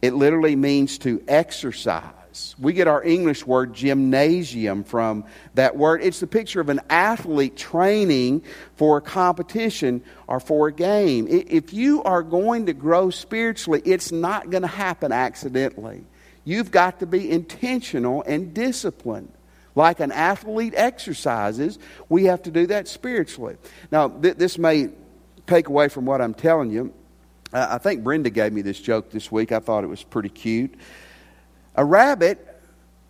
It 0.00 0.14
literally 0.14 0.54
means 0.54 0.98
to 0.98 1.20
exercise 1.26 2.12
We 2.58 2.72
get 2.72 2.88
our 2.88 3.02
English 3.02 3.46
word 3.46 3.74
gymnasium 3.74 4.84
from 4.84 5.24
that 5.54 5.76
word. 5.76 6.02
It's 6.02 6.20
the 6.20 6.26
picture 6.26 6.60
of 6.60 6.68
an 6.68 6.80
athlete 6.90 7.56
training 7.56 8.42
for 8.76 8.98
a 8.98 9.00
competition 9.00 10.02
or 10.26 10.40
for 10.40 10.68
a 10.68 10.72
game. 10.72 11.26
If 11.28 11.72
you 11.72 12.02
are 12.02 12.22
going 12.22 12.66
to 12.66 12.72
grow 12.72 13.10
spiritually, 13.10 13.82
it's 13.84 14.10
not 14.10 14.50
going 14.50 14.62
to 14.62 14.68
happen 14.68 15.12
accidentally. 15.12 16.04
You've 16.44 16.70
got 16.70 17.00
to 17.00 17.06
be 17.06 17.30
intentional 17.30 18.22
and 18.22 18.54
disciplined. 18.54 19.32
Like 19.74 20.00
an 20.00 20.10
athlete 20.10 20.74
exercises, 20.76 21.78
we 22.08 22.24
have 22.24 22.42
to 22.42 22.50
do 22.50 22.66
that 22.66 22.88
spiritually. 22.88 23.56
Now, 23.92 24.08
th- 24.08 24.36
this 24.36 24.58
may 24.58 24.88
take 25.46 25.68
away 25.68 25.88
from 25.88 26.04
what 26.04 26.20
I'm 26.20 26.34
telling 26.34 26.70
you. 26.70 26.92
I 27.52 27.78
think 27.78 28.02
Brenda 28.02 28.30
gave 28.30 28.52
me 28.52 28.62
this 28.62 28.80
joke 28.80 29.10
this 29.10 29.30
week. 29.32 29.52
I 29.52 29.60
thought 29.60 29.84
it 29.84 29.88
was 29.88 30.02
pretty 30.02 30.28
cute. 30.28 30.74
A 31.78 31.84
rabbit 31.84 32.44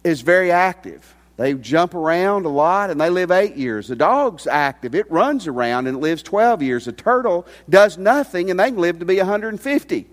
is 0.05 0.21
very 0.21 0.53
active. 0.53 1.15
They 1.39 1.55
jump 1.55 1.95
around 1.95 2.45
a 2.45 2.51
lot 2.51 2.91
and 2.91 3.01
they 3.01 3.09
live 3.09 3.31
eight 3.31 3.57
years. 3.57 3.91
A 3.91 3.97
dog's 3.97 4.47
active. 4.47 4.95
It 4.95 5.11
runs 5.11 5.47
around 5.47 5.87
and 5.87 5.97
it 5.97 6.01
lives 6.01 6.23
12 6.23 6.61
years. 6.61 6.87
A 6.87 6.93
turtle 6.93 7.47
does 7.71 7.97
nothing 7.97 8.51
and 8.51 8.61
they 8.61 8.71
can 8.71 8.79
live 8.79 8.99
to 8.99 9.07
be 9.07 9.17
150. 9.17 10.07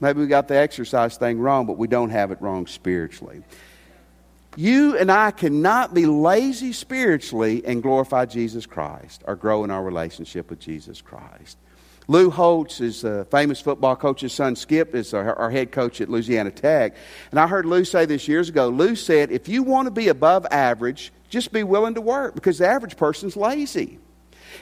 Maybe 0.00 0.20
we 0.20 0.26
got 0.28 0.48
the 0.48 0.56
exercise 0.56 1.18
thing 1.18 1.38
wrong, 1.38 1.66
but 1.66 1.76
we 1.76 1.88
don't 1.88 2.08
have 2.08 2.30
it 2.30 2.40
wrong 2.40 2.66
spiritually. 2.66 3.42
You 4.56 4.96
and 4.96 5.12
I 5.12 5.30
cannot 5.30 5.92
be 5.92 6.06
lazy 6.06 6.72
spiritually 6.72 7.66
and 7.66 7.82
glorify 7.82 8.24
Jesus 8.24 8.64
Christ 8.64 9.24
or 9.26 9.36
grow 9.36 9.62
in 9.62 9.70
our 9.70 9.84
relationship 9.84 10.48
with 10.48 10.58
Jesus 10.58 11.02
Christ. 11.02 11.58
Lou 12.10 12.30
Holtz 12.30 12.80
is 12.80 13.04
a 13.04 13.26
famous 13.26 13.60
football 13.60 13.94
coach's 13.94 14.32
son. 14.32 14.56
Skip 14.56 14.94
is 14.94 15.12
our, 15.12 15.34
our, 15.34 15.50
head 15.50 15.70
coach 15.70 16.00
at 16.00 16.08
Louisiana 16.08 16.50
Tech. 16.50 16.96
And 17.30 17.38
I 17.38 17.46
heard 17.46 17.66
Lou 17.66 17.84
say 17.84 18.06
this 18.06 18.26
years 18.26 18.48
ago. 18.48 18.70
Lou 18.70 18.96
said, 18.96 19.30
if 19.30 19.46
you 19.46 19.62
want 19.62 19.86
to 19.86 19.90
be 19.90 20.08
above 20.08 20.46
average, 20.50 21.12
just 21.28 21.52
be 21.52 21.62
willing 21.62 21.94
to 21.94 22.00
work 22.00 22.34
because 22.34 22.58
the 22.58 22.66
average 22.66 22.96
person's 22.96 23.36
lazy. 23.36 23.98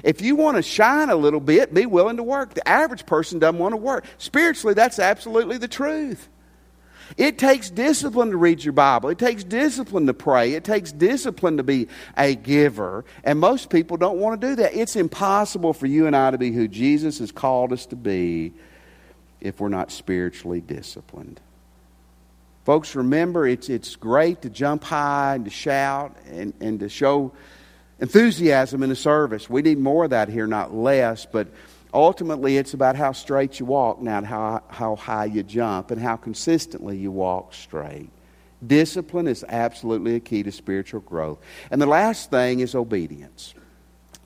If 0.02 0.20
you 0.20 0.34
want 0.34 0.56
to 0.56 0.62
shine 0.62 1.08
a 1.08 1.14
little 1.14 1.38
bit, 1.38 1.72
be 1.72 1.86
willing 1.86 2.16
to 2.16 2.24
work. 2.24 2.54
The 2.54 2.68
average 2.68 3.06
person 3.06 3.38
doesn't 3.38 3.60
want 3.60 3.74
to 3.74 3.76
work. 3.76 4.04
Spiritually, 4.18 4.74
that's 4.74 4.98
absolutely 4.98 5.56
the 5.56 5.68
truth. 5.68 6.28
It 7.16 7.38
takes 7.38 7.70
discipline 7.70 8.30
to 8.30 8.36
read 8.36 8.62
your 8.62 8.72
Bible. 8.72 9.08
It 9.08 9.18
takes 9.18 9.44
discipline 9.44 10.06
to 10.06 10.14
pray. 10.14 10.52
It 10.54 10.64
takes 10.64 10.92
discipline 10.92 11.56
to 11.58 11.62
be 11.62 11.88
a 12.16 12.34
giver. 12.34 13.04
And 13.24 13.38
most 13.38 13.70
people 13.70 13.96
don't 13.96 14.18
want 14.18 14.40
to 14.40 14.48
do 14.48 14.56
that. 14.56 14.74
It's 14.74 14.96
impossible 14.96 15.72
for 15.72 15.86
you 15.86 16.06
and 16.06 16.16
I 16.16 16.30
to 16.30 16.38
be 16.38 16.52
who 16.52 16.68
Jesus 16.68 17.18
has 17.20 17.32
called 17.32 17.72
us 17.72 17.86
to 17.86 17.96
be 17.96 18.52
if 19.40 19.60
we're 19.60 19.68
not 19.68 19.90
spiritually 19.92 20.60
disciplined. 20.60 21.40
Folks, 22.64 22.96
remember, 22.96 23.46
it's, 23.46 23.68
it's 23.68 23.94
great 23.94 24.42
to 24.42 24.50
jump 24.50 24.82
high 24.82 25.36
and 25.36 25.44
to 25.44 25.50
shout 25.52 26.16
and, 26.28 26.52
and 26.60 26.80
to 26.80 26.88
show 26.88 27.32
enthusiasm 28.00 28.82
in 28.82 28.88
the 28.88 28.96
service. 28.96 29.48
We 29.48 29.62
need 29.62 29.78
more 29.78 30.04
of 30.04 30.10
that 30.10 30.28
here, 30.28 30.48
not 30.48 30.74
less. 30.74 31.26
But 31.26 31.46
Ultimately, 31.96 32.58
it's 32.58 32.74
about 32.74 32.94
how 32.94 33.12
straight 33.12 33.58
you 33.58 33.64
walk, 33.64 34.02
not 34.02 34.24
how, 34.26 34.62
how 34.68 34.96
high 34.96 35.24
you 35.24 35.42
jump, 35.42 35.90
and 35.90 35.98
how 35.98 36.16
consistently 36.16 36.98
you 36.98 37.10
walk 37.10 37.54
straight. 37.54 38.10
Discipline 38.64 39.26
is 39.26 39.46
absolutely 39.48 40.14
a 40.14 40.20
key 40.20 40.42
to 40.42 40.52
spiritual 40.52 41.00
growth. 41.00 41.38
And 41.70 41.80
the 41.80 41.86
last 41.86 42.30
thing 42.30 42.60
is 42.60 42.74
obedience. 42.74 43.54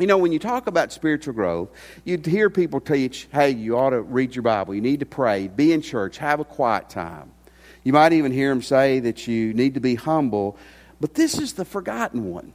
You 0.01 0.09
know, 0.09 0.19
when 0.19 0.33
you 0.33 0.41
talk 0.41 0.67
about 0.67 0.91
spiritual 0.91 1.33
growth, 1.33 1.69
you'd 2.05 2.27
hear 2.27 2.51
people 2.51 2.81
teach, 2.81 3.29
hey, 3.33 3.51
you 3.51 3.79
ought 3.79 3.91
to 3.91 4.03
read 4.03 4.35
your 4.35 4.43
Bible, 4.43 4.75
you 4.75 4.81
need 4.81 4.99
to 4.99 5.07
pray, 5.07 5.47
be 5.47 5.73
in 5.73 5.81
church, 5.81 6.19
have 6.19 6.41
a 6.41 6.45
quiet 6.45 6.91
time. 6.91 7.31
You 7.85 7.93
might 7.93 8.13
even 8.13 8.33
hear 8.33 8.49
them 8.49 8.63
say 8.63 8.99
that 8.99 9.29
you 9.29 9.55
need 9.55 9.75
to 9.75 9.81
be 9.81 9.95
humble, 9.95 10.59
but 11.01 11.15
this 11.15 11.39
is 11.39 11.53
the 11.53 11.65
forgotten 11.65 12.33
one. 12.33 12.53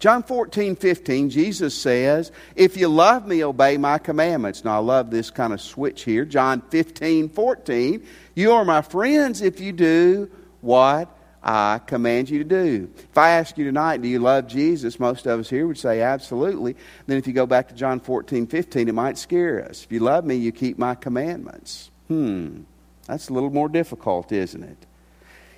John 0.00 0.22
14, 0.22 0.76
15, 0.76 1.28
Jesus 1.28 1.74
says, 1.74 2.32
If 2.56 2.78
you 2.78 2.88
love 2.88 3.26
me, 3.26 3.44
obey 3.44 3.76
my 3.76 3.98
commandments. 3.98 4.64
Now, 4.64 4.76
I 4.76 4.78
love 4.78 5.10
this 5.10 5.30
kind 5.30 5.52
of 5.52 5.60
switch 5.60 6.04
here. 6.04 6.24
John 6.24 6.62
15, 6.70 7.28
14, 7.28 8.06
You 8.34 8.52
are 8.52 8.64
my 8.64 8.80
friends 8.80 9.42
if 9.42 9.60
you 9.60 9.72
do 9.72 10.30
what 10.62 11.14
I 11.42 11.80
command 11.84 12.30
you 12.30 12.38
to 12.38 12.44
do. 12.44 12.90
If 12.96 13.18
I 13.18 13.32
ask 13.32 13.58
you 13.58 13.66
tonight, 13.66 14.00
do 14.00 14.08
you 14.08 14.20
love 14.20 14.46
Jesus? 14.46 14.98
Most 14.98 15.26
of 15.26 15.38
us 15.38 15.50
here 15.50 15.66
would 15.66 15.78
say 15.78 16.00
absolutely. 16.00 16.76
Then 17.06 17.18
if 17.18 17.26
you 17.26 17.34
go 17.34 17.44
back 17.44 17.68
to 17.68 17.74
John 17.74 18.00
14, 18.00 18.46
15, 18.46 18.88
it 18.88 18.94
might 18.94 19.18
scare 19.18 19.68
us. 19.68 19.84
If 19.84 19.92
you 19.92 20.00
love 20.00 20.24
me, 20.24 20.34
you 20.36 20.50
keep 20.50 20.78
my 20.78 20.94
commandments. 20.94 21.90
Hmm, 22.08 22.62
that's 23.06 23.28
a 23.28 23.34
little 23.34 23.50
more 23.50 23.68
difficult, 23.68 24.32
isn't 24.32 24.62
it? 24.62 24.86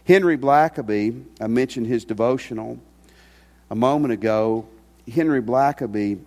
Henry 0.05 0.37
Blackaby, 0.37 1.25
I 1.41 1.47
mentioned 1.47 1.87
his 1.87 2.05
devotional 2.05 2.81
a 3.73 3.75
moment 3.75 4.13
ago, 4.13 4.67
Henry 5.11 5.41
Blackaby, 5.41 6.21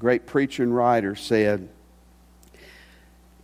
great 0.00 0.26
preacher 0.26 0.64
and 0.64 0.74
writer, 0.74 1.14
said, 1.14 1.68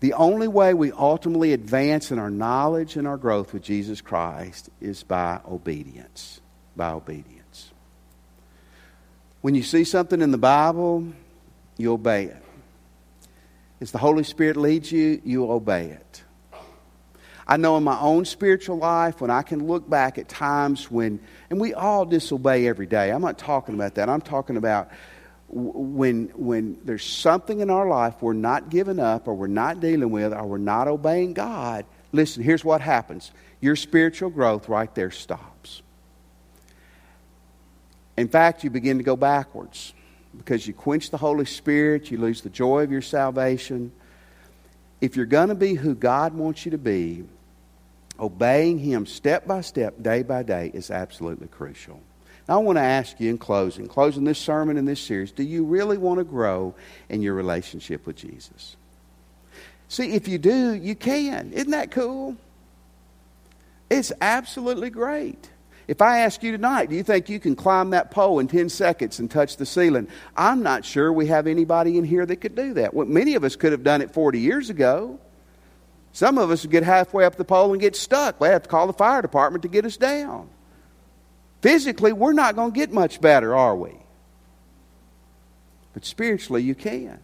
The 0.00 0.14
only 0.14 0.48
way 0.48 0.74
we 0.74 0.90
ultimately 0.90 1.52
advance 1.52 2.10
in 2.10 2.18
our 2.18 2.30
knowledge 2.30 2.96
and 2.96 3.06
our 3.06 3.16
growth 3.16 3.52
with 3.52 3.62
Jesus 3.62 4.00
Christ 4.00 4.70
is 4.80 5.04
by 5.04 5.38
obedience. 5.48 6.40
By 6.74 6.90
obedience. 6.90 7.70
When 9.40 9.54
you 9.54 9.62
see 9.62 9.84
something 9.84 10.20
in 10.20 10.32
the 10.32 10.36
Bible, 10.36 11.06
you 11.76 11.92
obey 11.92 12.24
it. 12.24 12.42
As 13.80 13.92
the 13.92 13.98
Holy 13.98 14.24
Spirit 14.24 14.56
leads 14.56 14.90
you, 14.90 15.22
you 15.24 15.48
obey 15.48 15.90
it. 15.90 16.24
I 17.48 17.56
know 17.56 17.78
in 17.78 17.82
my 17.82 17.98
own 17.98 18.26
spiritual 18.26 18.76
life 18.76 19.22
when 19.22 19.30
I 19.30 19.40
can 19.40 19.66
look 19.66 19.88
back 19.88 20.18
at 20.18 20.28
times 20.28 20.90
when, 20.90 21.18
and 21.48 21.58
we 21.58 21.72
all 21.72 22.04
disobey 22.04 22.68
every 22.68 22.86
day. 22.86 23.10
I'm 23.10 23.22
not 23.22 23.38
talking 23.38 23.74
about 23.74 23.94
that. 23.94 24.10
I'm 24.10 24.20
talking 24.20 24.58
about 24.58 24.90
when, 25.48 26.26
when 26.34 26.78
there's 26.84 27.06
something 27.06 27.60
in 27.60 27.70
our 27.70 27.88
life 27.88 28.20
we're 28.20 28.34
not 28.34 28.68
giving 28.68 29.00
up 29.00 29.26
or 29.26 29.34
we're 29.34 29.46
not 29.46 29.80
dealing 29.80 30.10
with 30.10 30.34
or 30.34 30.44
we're 30.44 30.58
not 30.58 30.88
obeying 30.88 31.32
God. 31.32 31.86
Listen, 32.12 32.42
here's 32.42 32.64
what 32.64 32.82
happens 32.82 33.32
your 33.60 33.76
spiritual 33.76 34.28
growth 34.28 34.68
right 34.68 34.94
there 34.94 35.10
stops. 35.10 35.82
In 38.18 38.28
fact, 38.28 38.62
you 38.62 38.70
begin 38.70 38.98
to 38.98 39.04
go 39.04 39.16
backwards 39.16 39.94
because 40.36 40.66
you 40.66 40.74
quench 40.74 41.10
the 41.10 41.16
Holy 41.16 41.46
Spirit, 41.46 42.10
you 42.10 42.18
lose 42.18 42.42
the 42.42 42.50
joy 42.50 42.82
of 42.82 42.92
your 42.92 43.02
salvation. 43.02 43.90
If 45.00 45.16
you're 45.16 45.26
going 45.26 45.48
to 45.48 45.54
be 45.54 45.74
who 45.74 45.94
God 45.94 46.34
wants 46.34 46.64
you 46.64 46.72
to 46.72 46.78
be, 46.78 47.24
obeying 48.18 48.78
Him 48.78 49.06
step 49.06 49.46
by 49.46 49.60
step, 49.60 50.02
day 50.02 50.22
by 50.22 50.42
day, 50.42 50.70
is 50.74 50.90
absolutely 50.90 51.48
crucial. 51.48 52.00
Now, 52.48 52.60
I 52.60 52.62
want 52.62 52.78
to 52.78 52.82
ask 52.82 53.20
you 53.20 53.28
in 53.30 53.38
closing, 53.38 53.86
closing 53.86 54.24
this 54.24 54.38
sermon 54.38 54.78
in 54.78 54.86
this 54.86 55.00
series, 55.00 55.32
do 55.32 55.42
you 55.42 55.64
really 55.64 55.98
want 55.98 56.18
to 56.18 56.24
grow 56.24 56.74
in 57.08 57.20
your 57.20 57.34
relationship 57.34 58.06
with 58.06 58.16
Jesus? 58.16 58.76
See, 59.88 60.12
if 60.12 60.28
you 60.28 60.38
do, 60.38 60.72
you 60.72 60.94
can. 60.94 61.52
Isn't 61.52 61.72
that 61.72 61.90
cool? 61.90 62.36
It's 63.90 64.12
absolutely 64.20 64.90
great. 64.90 65.50
If 65.88 66.02
I 66.02 66.20
ask 66.20 66.42
you 66.42 66.52
tonight, 66.52 66.90
do 66.90 66.96
you 66.96 67.02
think 67.02 67.30
you 67.30 67.40
can 67.40 67.56
climb 67.56 67.90
that 67.90 68.10
pole 68.10 68.38
in 68.40 68.48
10 68.48 68.68
seconds 68.68 69.18
and 69.18 69.30
touch 69.30 69.56
the 69.56 69.64
ceiling? 69.64 70.06
I'm 70.36 70.62
not 70.62 70.84
sure 70.84 71.10
we 71.10 71.26
have 71.28 71.46
anybody 71.46 71.96
in 71.96 72.04
here 72.04 72.26
that 72.26 72.36
could 72.36 72.54
do 72.54 72.74
that. 72.74 72.92
Well, 72.92 73.06
many 73.06 73.34
of 73.34 73.44
us 73.44 73.56
could 73.56 73.72
have 73.72 73.82
done 73.82 74.02
it 74.02 74.12
40 74.12 74.38
years 74.38 74.68
ago. 74.68 75.18
Some 76.18 76.36
of 76.36 76.50
us 76.50 76.66
get 76.66 76.82
halfway 76.82 77.24
up 77.24 77.36
the 77.36 77.44
pole 77.44 77.70
and 77.70 77.80
get 77.80 77.94
stuck. 77.94 78.40
We 78.40 78.48
have 78.48 78.64
to 78.64 78.68
call 78.68 78.88
the 78.88 78.92
fire 78.92 79.22
department 79.22 79.62
to 79.62 79.68
get 79.68 79.84
us 79.84 79.96
down. 79.96 80.48
Physically, 81.60 82.12
we're 82.12 82.32
not 82.32 82.56
going 82.56 82.72
to 82.72 82.76
get 82.76 82.92
much 82.92 83.20
better, 83.20 83.54
are 83.54 83.76
we? 83.76 83.92
But 85.92 86.04
spiritually, 86.04 86.64
you 86.64 86.74
can. 86.74 87.20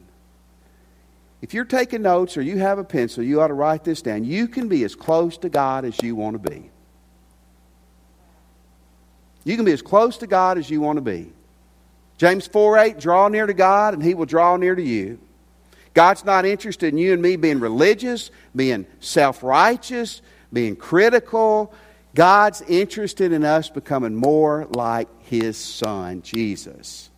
If 1.42 1.54
you're 1.54 1.64
taking 1.64 2.02
notes 2.02 2.37
or 2.37 2.42
you 2.42 2.59
have 2.59 2.78
a 2.78 2.85
pencil, 2.85 3.24
you 3.24 3.40
ought 3.40 3.48
to 3.48 3.54
write 3.54 3.83
this 3.83 4.00
down. 4.00 4.22
You 4.22 4.46
can 4.46 4.68
be 4.68 4.85
as 4.85 4.94
close 4.94 5.38
to 5.38 5.48
God 5.48 5.85
as 5.85 6.00
you 6.00 6.14
want 6.14 6.40
to 6.40 6.50
be. 6.50 6.70
You 9.42 9.57
can 9.57 9.64
be 9.64 9.72
as 9.72 9.83
close 9.83 10.18
to 10.18 10.28
God 10.28 10.57
as 10.57 10.70
you 10.70 10.80
want 10.80 10.98
to 10.98 11.02
be. 11.02 11.33
James 12.16 12.46
4 12.46 12.78
8, 12.78 13.00
draw 13.00 13.26
near 13.26 13.46
to 13.46 13.54
God 13.54 13.94
and 13.94 14.04
he 14.04 14.14
will 14.14 14.24
draw 14.24 14.57
near 14.57 14.76
to 14.76 14.83
you. 14.85 15.18
God's 15.94 16.24
not 16.24 16.44
interested 16.44 16.92
in 16.92 16.98
you 16.98 17.12
and 17.12 17.22
me 17.22 17.37
being 17.37 17.61
religious, 17.61 18.30
being 18.54 18.87
self 19.00 19.42
righteous, 19.42 20.20
being 20.52 20.76
critical. 20.76 21.72
God's 22.14 22.62
interested 22.62 23.33
in 23.33 23.44
us 23.44 23.70
becoming 23.70 24.14
more 24.14 24.66
like 24.70 25.09
His 25.22 25.57
Son, 25.57 26.22
Jesus. 26.22 27.11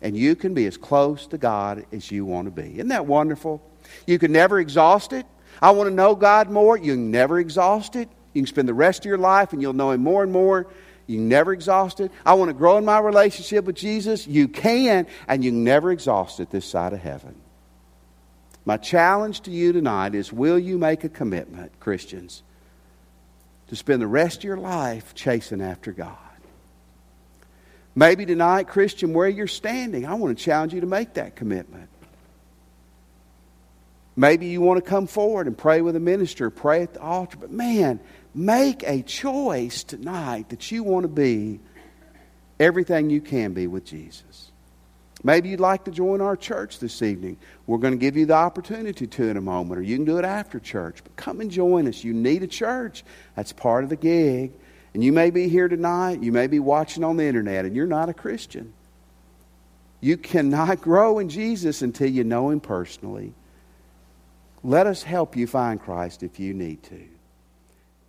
And 0.00 0.16
you 0.16 0.34
can 0.34 0.54
be 0.54 0.66
as 0.66 0.76
close 0.76 1.26
to 1.28 1.38
God 1.38 1.86
as 1.92 2.10
you 2.10 2.24
want 2.24 2.46
to 2.46 2.50
be. 2.50 2.74
Isn't 2.74 2.88
that 2.88 3.06
wonderful? 3.06 3.62
You 4.06 4.18
can 4.18 4.32
never 4.32 4.58
exhaust 4.58 5.12
it. 5.12 5.26
I 5.60 5.70
want 5.72 5.88
to 5.88 5.94
know 5.94 6.16
God 6.16 6.50
more. 6.50 6.76
You 6.76 6.94
can 6.94 7.10
never 7.10 7.38
exhaust 7.38 7.94
it. 7.94 8.08
You 8.32 8.42
can 8.42 8.46
spend 8.46 8.68
the 8.68 8.74
rest 8.74 9.00
of 9.00 9.04
your 9.06 9.18
life 9.18 9.52
and 9.52 9.60
you'll 9.60 9.74
know 9.74 9.90
Him 9.90 10.02
more 10.02 10.22
and 10.22 10.32
more. 10.32 10.66
You 11.06 11.18
can 11.18 11.28
never 11.28 11.52
exhaust 11.52 12.00
it. 12.00 12.10
I 12.24 12.34
want 12.34 12.48
to 12.48 12.54
grow 12.54 12.78
in 12.78 12.84
my 12.84 12.98
relationship 12.98 13.64
with 13.64 13.76
Jesus. 13.76 14.26
You 14.26 14.48
can, 14.48 15.06
and 15.28 15.44
you 15.44 15.50
can 15.50 15.64
never 15.64 15.92
exhaust 15.92 16.40
it 16.40 16.50
this 16.50 16.64
side 16.64 16.92
of 16.92 17.00
heaven. 17.00 17.34
My 18.64 18.76
challenge 18.76 19.40
to 19.42 19.50
you 19.50 19.72
tonight 19.72 20.14
is 20.14 20.32
will 20.32 20.58
you 20.58 20.78
make 20.78 21.04
a 21.04 21.08
commitment, 21.08 21.78
Christians, 21.80 22.42
to 23.68 23.76
spend 23.76 24.00
the 24.00 24.06
rest 24.06 24.38
of 24.38 24.44
your 24.44 24.56
life 24.56 25.14
chasing 25.14 25.60
after 25.60 25.92
God. 25.92 26.16
Maybe 27.94 28.24
tonight, 28.24 28.68
Christian, 28.68 29.12
where 29.12 29.28
you're 29.28 29.46
standing, 29.46 30.06
I 30.06 30.14
want 30.14 30.36
to 30.36 30.44
challenge 30.44 30.72
you 30.72 30.80
to 30.80 30.86
make 30.86 31.14
that 31.14 31.36
commitment. 31.36 31.88
Maybe 34.14 34.46
you 34.46 34.60
want 34.60 34.82
to 34.82 34.88
come 34.88 35.06
forward 35.06 35.46
and 35.46 35.56
pray 35.56 35.80
with 35.80 35.96
a 35.96 36.00
minister, 36.00 36.50
pray 36.50 36.82
at 36.82 36.94
the 36.94 37.00
altar, 37.00 37.38
but 37.38 37.50
man, 37.50 37.98
make 38.34 38.82
a 38.84 39.02
choice 39.02 39.84
tonight 39.84 40.50
that 40.50 40.70
you 40.70 40.82
want 40.82 41.04
to 41.04 41.08
be 41.08 41.60
everything 42.60 43.10
you 43.10 43.20
can 43.20 43.52
be 43.52 43.66
with 43.66 43.84
Jesus. 43.84 44.51
Maybe 45.24 45.50
you'd 45.50 45.60
like 45.60 45.84
to 45.84 45.90
join 45.90 46.20
our 46.20 46.36
church 46.36 46.80
this 46.80 47.00
evening. 47.00 47.36
We're 47.66 47.78
going 47.78 47.92
to 47.92 47.98
give 47.98 48.16
you 48.16 48.26
the 48.26 48.34
opportunity 48.34 49.06
to 49.06 49.28
in 49.28 49.36
a 49.36 49.40
moment, 49.40 49.78
or 49.78 49.82
you 49.82 49.96
can 49.96 50.04
do 50.04 50.18
it 50.18 50.24
after 50.24 50.58
church. 50.58 50.98
But 51.02 51.14
come 51.14 51.40
and 51.40 51.50
join 51.50 51.86
us. 51.86 52.02
You 52.02 52.12
need 52.12 52.42
a 52.42 52.48
church. 52.48 53.04
That's 53.36 53.52
part 53.52 53.84
of 53.84 53.90
the 53.90 53.96
gig. 53.96 54.52
And 54.94 55.02
you 55.02 55.12
may 55.12 55.30
be 55.30 55.48
here 55.48 55.68
tonight, 55.68 56.22
you 56.22 56.32
may 56.32 56.48
be 56.48 56.58
watching 56.58 57.02
on 57.04 57.16
the 57.16 57.24
internet, 57.24 57.64
and 57.64 57.74
you're 57.74 57.86
not 57.86 58.08
a 58.08 58.14
Christian. 58.14 58.74
You 60.00 60.16
cannot 60.16 60.80
grow 60.82 61.18
in 61.18 61.28
Jesus 61.28 61.82
until 61.82 62.10
you 62.10 62.24
know 62.24 62.50
Him 62.50 62.60
personally. 62.60 63.32
Let 64.64 64.86
us 64.86 65.02
help 65.02 65.36
you 65.36 65.46
find 65.46 65.80
Christ 65.80 66.22
if 66.22 66.38
you 66.38 66.52
need 66.52 66.82
to. 66.84 67.02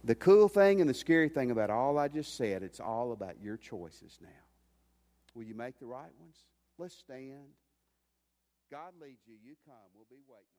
The 0.04 0.16
cool 0.16 0.50
thing 0.50 0.82
and 0.82 0.90
the 0.90 0.94
scary 0.94 1.30
thing 1.30 1.52
about 1.52 1.70
all 1.70 1.98
I 1.98 2.10
just 2.10 2.36
said, 2.36 2.62
it's 2.62 2.82
all 2.82 3.14
about 3.14 3.36
your 3.42 3.56
choices 3.56 4.18
now. 4.22 4.28
Will 5.34 5.44
you 5.44 5.56
make 5.56 5.80
the 5.80 5.86
right 5.86 6.12
ones? 6.20 6.38
Let's 6.78 6.96
stand. 6.96 7.54
God 8.72 8.94
leads 9.00 9.22
you. 9.28 9.36
You 9.44 9.56
come. 9.66 9.94
We'll 9.94 10.10
be 10.10 10.24
waiting 10.28 10.53